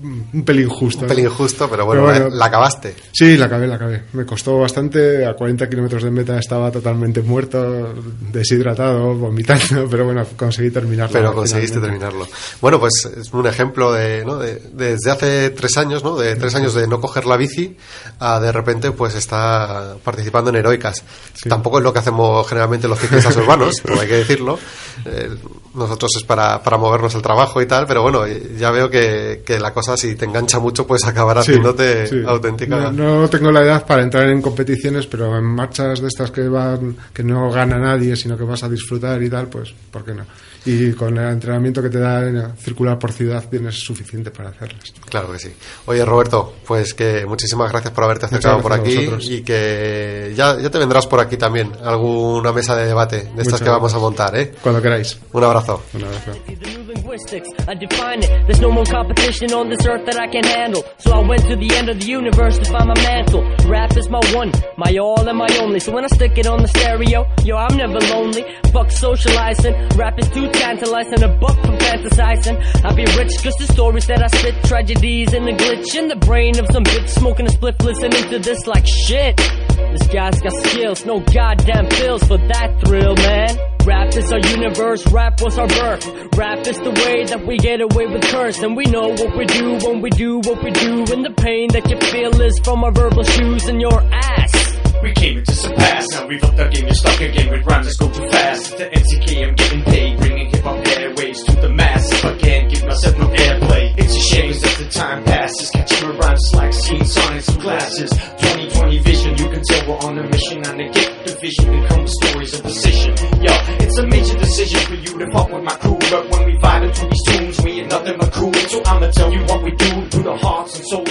[0.04, 1.00] un pelín justo.
[1.02, 1.14] Un ¿no?
[1.16, 2.94] pelín justo, pero bueno, Pero bueno, la acabaste.
[3.12, 4.04] Sí, la acabé, la acabé.
[4.14, 5.26] Me costó bastante.
[5.26, 7.94] A 40 kilómetros de meta estaba totalmente muerto,
[8.32, 11.14] deshidratado, vomitando, pero bueno, conseguí terminarlo.
[11.14, 12.06] Pero conseguiste finalmente.
[12.08, 12.36] terminarlo.
[12.62, 14.38] Bueno, pues es un ejemplo de, ¿no?
[14.38, 16.16] de- desde hace tres años, ¿no?
[16.16, 17.78] De tres años de no coger la bici
[18.20, 21.04] a de repente pues está participando en heroicas.
[21.48, 24.60] Tampoco es lo que hacemos generalmente los ciclistas urbanos, todo hay que decirlo.
[25.06, 25.30] Eh,
[25.76, 29.42] nosotros es para, para movernos el trabajo y tal, pero bueno, eh, ya veo que,
[29.46, 32.22] que la cosa si te engancha mucho pues acabar Sí, haciéndote sí.
[32.26, 32.92] auténtica.
[32.92, 36.48] No, no tengo la edad para entrar en competiciones, pero en marchas de estas que
[36.48, 40.14] van, que no gana nadie, sino que vas a disfrutar y tal, pues, ¿por qué
[40.14, 40.26] no?
[40.66, 44.94] Y con el entrenamiento que te da en circular por ciudad tienes suficiente para hacerlas.
[45.10, 45.54] Claro que sí.
[45.86, 50.70] Oye, Roberto, pues que muchísimas gracias por haberte acercado por aquí y que ya, ya
[50.70, 54.00] te vendrás por aquí también, alguna mesa de debate de estas Muchas que vamos a
[54.00, 54.54] montar, ¿eh?
[54.62, 55.20] Cuando queráis.
[55.34, 55.84] Un abrazo.
[55.94, 56.32] Un abrazo.
[56.46, 58.30] The new linguistics, I define it.
[58.46, 60.84] There's no more competition on this earth that I can handle.
[60.98, 63.44] So I went to the end of the universe to find my mantle.
[63.68, 65.80] Rap is my one, my all and my only.
[65.80, 68.44] So when I stick it on the stereo, yo, I'm never lonely.
[68.72, 71.24] Fuck socializing, rap is too tantalizing.
[71.24, 72.58] A buck from fantasizing.
[72.86, 76.16] I be rich cause the stories that I spit, tragedies and the glitch in the
[76.16, 79.38] brain of some bitch smoking a spliff, listening to this like shit.
[79.38, 83.58] This guy's got skills, no goddamn pills for that thrill, man.
[83.86, 86.06] Rap is our universe, rap was our birth.
[86.38, 88.60] Rap is the way that we get away with curse.
[88.64, 91.04] And we know what we do when we do what we do.
[91.12, 94.73] And the pain that you feel is from our verbal shoes and your ass.
[95.04, 97.88] We came into some past, now we've upped our game, you're stuck again with rhymes
[97.88, 98.78] that go too fast.
[98.78, 102.10] The MCK, I'm getting paid, bringing hip hop airways to the mass.
[102.10, 106.08] If I can't give myself no airplay, it's a shame as the time passes, catching
[106.08, 108.12] my rhymes like seeing sonnets through glasses.
[108.12, 112.10] 2020 vision, you can tell we're on a mission, and to get the vision with
[112.10, 113.12] stories of decision.
[113.44, 113.52] Yo,
[113.84, 116.88] it's a major decision for you to fuck with my crew, but when we vibe
[116.88, 118.54] into these tunes, we ain't nothing but cool.
[118.54, 121.03] So I'ma tell you what we do, through the hearts and soul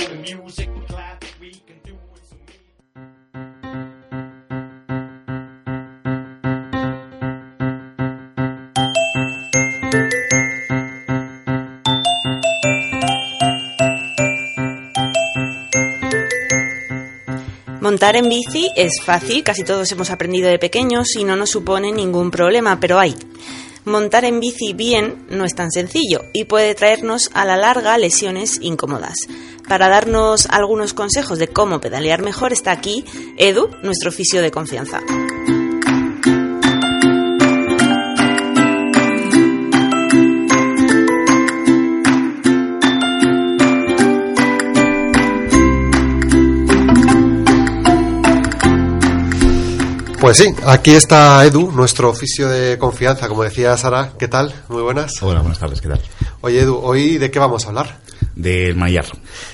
[18.03, 21.93] Montar en bici es fácil, casi todos hemos aprendido de pequeños y no nos supone
[21.93, 23.15] ningún problema, pero hay.
[23.85, 28.59] Montar en bici bien no es tan sencillo y puede traernos a la larga lesiones
[28.61, 29.15] incómodas.
[29.69, 33.05] Para darnos algunos consejos de cómo pedalear mejor está aquí
[33.39, 35.01] Edu, nuestro oficio de confianza.
[50.23, 54.13] Pues sí, aquí está Edu, nuestro oficio de confianza, como decía Sara.
[54.17, 54.55] ¿Qué tal?
[54.69, 55.21] Muy buenas.
[55.21, 56.01] Hola, buenas tardes, ¿qué tal?
[56.43, 57.99] Oye, Edu, ¿hoy de qué vamos a hablar?
[58.35, 59.05] Del manillar.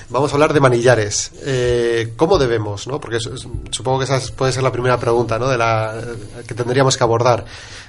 [0.09, 1.31] Vamos a hablar de manillares.
[1.43, 2.87] Eh, ¿Cómo debemos?
[2.87, 2.99] ¿no?
[3.01, 3.37] Porque su-
[3.71, 5.49] supongo que esa es- puede ser la primera pregunta ¿no?
[5.49, 7.43] de la, eh, que tendríamos que abordar.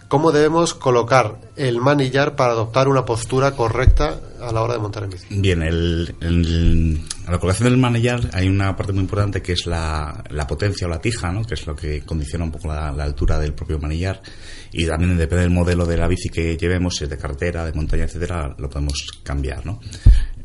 [0.08, 5.04] ¿Cómo debemos colocar el manillar para adoptar una postura correcta a la hora de montar
[5.04, 5.26] en bici?
[5.30, 9.66] Bien, el, el- a la colocación del manillar hay una parte muy importante que es
[9.66, 11.44] la, la potencia o la tija, ¿no?
[11.44, 14.20] que es lo que condiciona un poco la, la altura del propio manillar.
[14.72, 17.72] Y también depende del modelo de la bici que llevemos, si es de carretera, de
[17.72, 19.66] montaña, etcétera, lo podemos cambiar.
[19.66, 19.80] ¿no?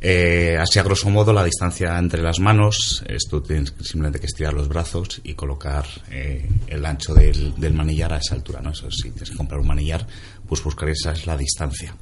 [0.02, 4.54] Eh, así, a grosso modo, la distancia entre las manos, esto tienes simplemente que estirar
[4.54, 8.62] los brazos y colocar eh, el ancho del, del manillar a esa altura.
[8.62, 8.72] ¿no?
[8.72, 10.08] Eso, si tienes que comprar un manillar,
[10.48, 11.96] pues buscar esa es la distancia.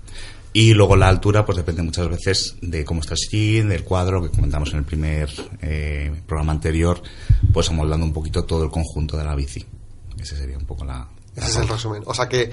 [0.56, 4.22] Y luego la altura, pues depende muchas veces de cómo está el sillín, del cuadro
[4.22, 5.28] que comentamos en el primer
[5.64, 7.02] eh, programa anterior,
[7.52, 9.66] pues amoldando un poquito todo el conjunto de la bici.
[10.20, 11.08] Ese sería un poco la.
[11.36, 12.04] Ese es el resumen.
[12.06, 12.52] O sea que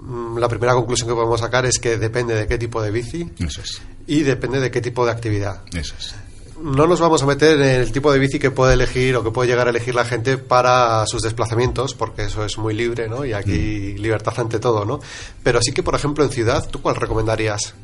[0.00, 3.30] mm, la primera conclusión que podemos sacar es que depende de qué tipo de bici
[3.38, 3.80] Eso es.
[4.06, 5.62] y depende de qué tipo de actividad.
[5.74, 6.14] Eso es.
[6.62, 9.30] No nos vamos a meter en el tipo de bici que puede elegir o que
[9.30, 13.26] puede llegar a elegir la gente para sus desplazamientos, porque eso es muy libre, ¿no?
[13.26, 14.98] Y aquí libertad ante todo, ¿no?
[15.42, 17.74] Pero sí que, por ejemplo, en ciudad, ¿tú cuál recomendarías?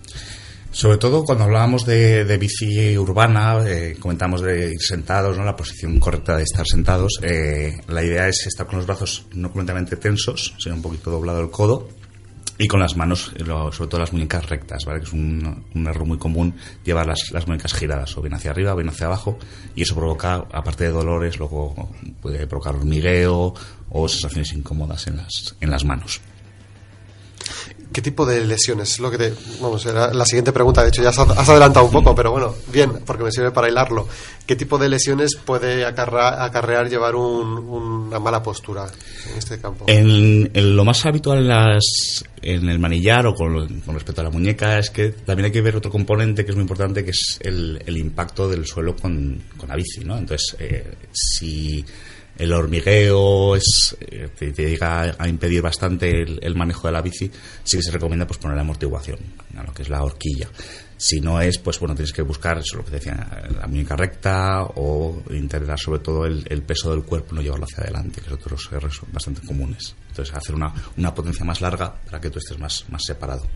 [0.73, 5.45] Sobre todo cuando hablábamos de, de bici urbana, eh, comentamos de ir sentados, ¿no?
[5.45, 7.21] la posición correcta de estar sentados.
[7.23, 11.43] eh, la idea es estar con los brazos no completamente tensos, sino un poquito doblado
[11.43, 11.89] el codo
[12.57, 15.01] y con las manos, eh, sobre todo las muñecas rectas, ¿vale?
[15.01, 16.55] que es un, un error muy común
[16.85, 19.39] llevar las, las muñecas giradas, o bien hacia arriba o bien hacia abajo,
[19.75, 21.91] y eso provoca, aparte de dolores, luego
[22.23, 23.53] puede provocar hormigueo
[23.91, 26.23] o sensaciones incómodas en las, en las manos.
[27.93, 28.93] ¿Qué tipo de lesiones?
[28.93, 30.83] Es lo que te, vamos, era la siguiente pregunta.
[30.83, 33.69] De hecho, ya has has adelantado un poco, pero bueno, bien, porque me sirve para
[33.69, 34.09] hilarlo.
[34.47, 38.87] ¿Qué tipo de lesiones puede acarra- acarrear llevar un- una mala postura
[39.31, 39.85] en este campo?
[39.89, 44.25] En, en lo más habitual en, las, en el manillar o con, con respecto a
[44.25, 47.11] la muñeca es que también hay que ver otro componente que es muy importante, que
[47.11, 50.19] es el, el impacto del suelo con, con la bici, ¿no?
[50.19, 51.85] Entonces, eh, si
[52.43, 57.31] el hormigueo es, eh, te, llega a impedir bastante el, manejo de la bici,
[57.63, 59.19] sí que se recomienda pues poner amortiguación,
[59.57, 60.49] a lo que es la horquilla.
[60.97, 63.95] Si no es, pues bueno, tienes que buscar, eso es lo que decía, la muñeca
[63.95, 68.33] recta o intentar sobre todo el, peso del cuerpo no llevarlo hacia adelante, que es
[68.33, 69.95] otros errores son bastante comunes.
[70.09, 73.47] Entonces, hacer una, una potencia más larga para que tú estés más, más separado.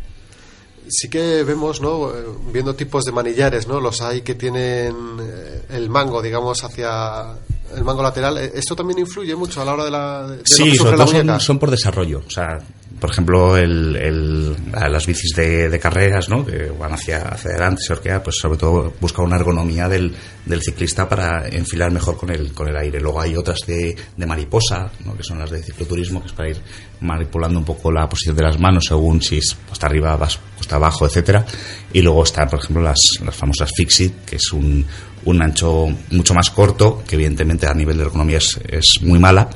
[0.88, 2.10] Sí que vemos, ¿no?
[2.10, 3.80] Eh, Viendo tipos de manillares, ¿no?
[3.80, 7.34] Los hay que tienen eh, el mango, digamos, hacia
[7.74, 8.38] el mango lateral.
[8.38, 10.96] Eh, ¿Esto también influye mucho a la hora de la de lo Sí, que sobre
[10.96, 12.22] la todo son, son por desarrollo.
[12.26, 12.58] O sea,
[13.00, 16.44] por ejemplo, el, el- las bicis de, carreras, ¿no?
[16.44, 20.14] Que van hacia, hacia adelante, se horquea, pues sobre todo busca una ergonomía del,
[20.62, 23.00] ciclista para enfilar mejor con el, con el aire.
[23.00, 24.90] Luego hay otras de, de mariposa.
[25.16, 26.56] Que son las de cicloturismo, que es para ir
[27.00, 30.76] manipulando un poco la posición de las manos según si es hasta arriba, vas hasta
[30.76, 31.44] abajo, etcétera.
[31.92, 34.84] Y luego están, por ejemplo, las, las famosas Fixit, que es un,
[35.24, 39.48] un ancho mucho más corto, que evidentemente a nivel de ergonomía es, es muy mala,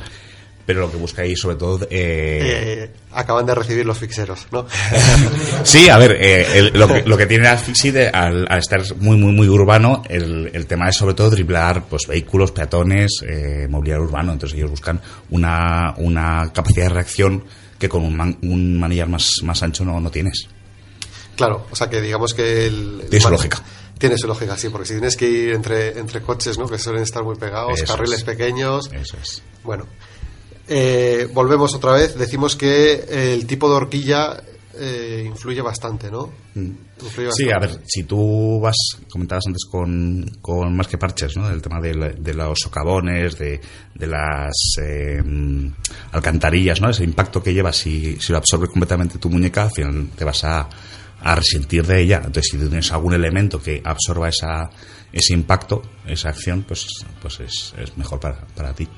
[0.71, 1.85] pero lo que busca ahí sobre todo...
[1.85, 4.67] eh, Eh, acaban de recibir los fixeros, ¿no?
[5.65, 8.81] Sí, a ver, eh, el- lo, que, lo que tiene Asfixi de- al, al estar
[8.97, 13.67] muy, muy, muy urbano, el, el tema es sobre todo driblar pues, vehículos, peatones, eh,
[13.69, 14.33] mobiliario urbano.
[14.33, 15.01] Entonces ellos buscan
[15.31, 17.45] una, una capacidad de reacción
[17.79, 20.47] que con un, man- un manillar más, más ancho no, no tienes.
[21.37, 23.03] Claro, o sea que digamos que el...
[23.11, 23.63] Tiene su lógica.
[23.99, 26.67] Tiene su lógica, sí, porque si tienes que ir entre, entre coches, ¿no?
[26.67, 28.25] Que suelen estar muy pegados, Eso carriles es.
[28.25, 28.91] pequeños.
[28.93, 29.43] Eso es.
[29.63, 29.87] Bueno,
[30.71, 32.17] eh, volvemos otra vez.
[32.17, 34.43] Decimos que el tipo de horquilla
[34.79, 36.31] eh, influye bastante, ¿no?
[36.55, 37.33] Influye Mm.
[37.33, 38.77] Sí, a ver, si tú vas,
[39.11, 41.49] comentabas antes con, con más que parches, ¿no?
[41.49, 43.61] Del tema de, la- de los socavones, de,
[43.95, 44.53] de las
[44.83, 45.21] eh,
[46.13, 46.91] alcantarillas, ¿no?
[46.91, 50.45] Ese impacto que llevas, si, si lo absorbe completamente tu muñeca, al final te vas
[50.45, 50.69] a,
[51.21, 52.17] a resentir de ella.
[52.19, 54.71] Entonces, si tienes algún elemento que absorba esa,
[55.13, 56.87] ese impacto, esa acción, pues,
[57.21, 58.89] pues es, es mejor para, para ti.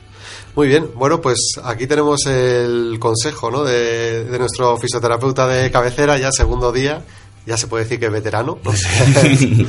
[0.55, 3.65] Muy bien, bueno, pues aquí tenemos el consejo ¿no?
[3.65, 7.05] de, de nuestro fisioterapeuta de cabecera, ya segundo día,
[7.47, 9.23] ya se puede decir que veterano, o sea,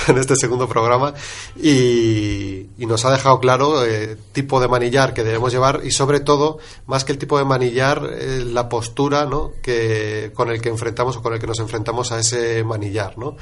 [0.08, 1.14] en este segundo programa,
[1.56, 6.20] y, y nos ha dejado claro el tipo de manillar que debemos llevar y sobre
[6.20, 9.52] todo, más que el tipo de manillar, eh, la postura ¿no?
[9.62, 13.18] que, con el que enfrentamos o con el que nos enfrentamos a ese manillar.
[13.18, 13.36] ¿no?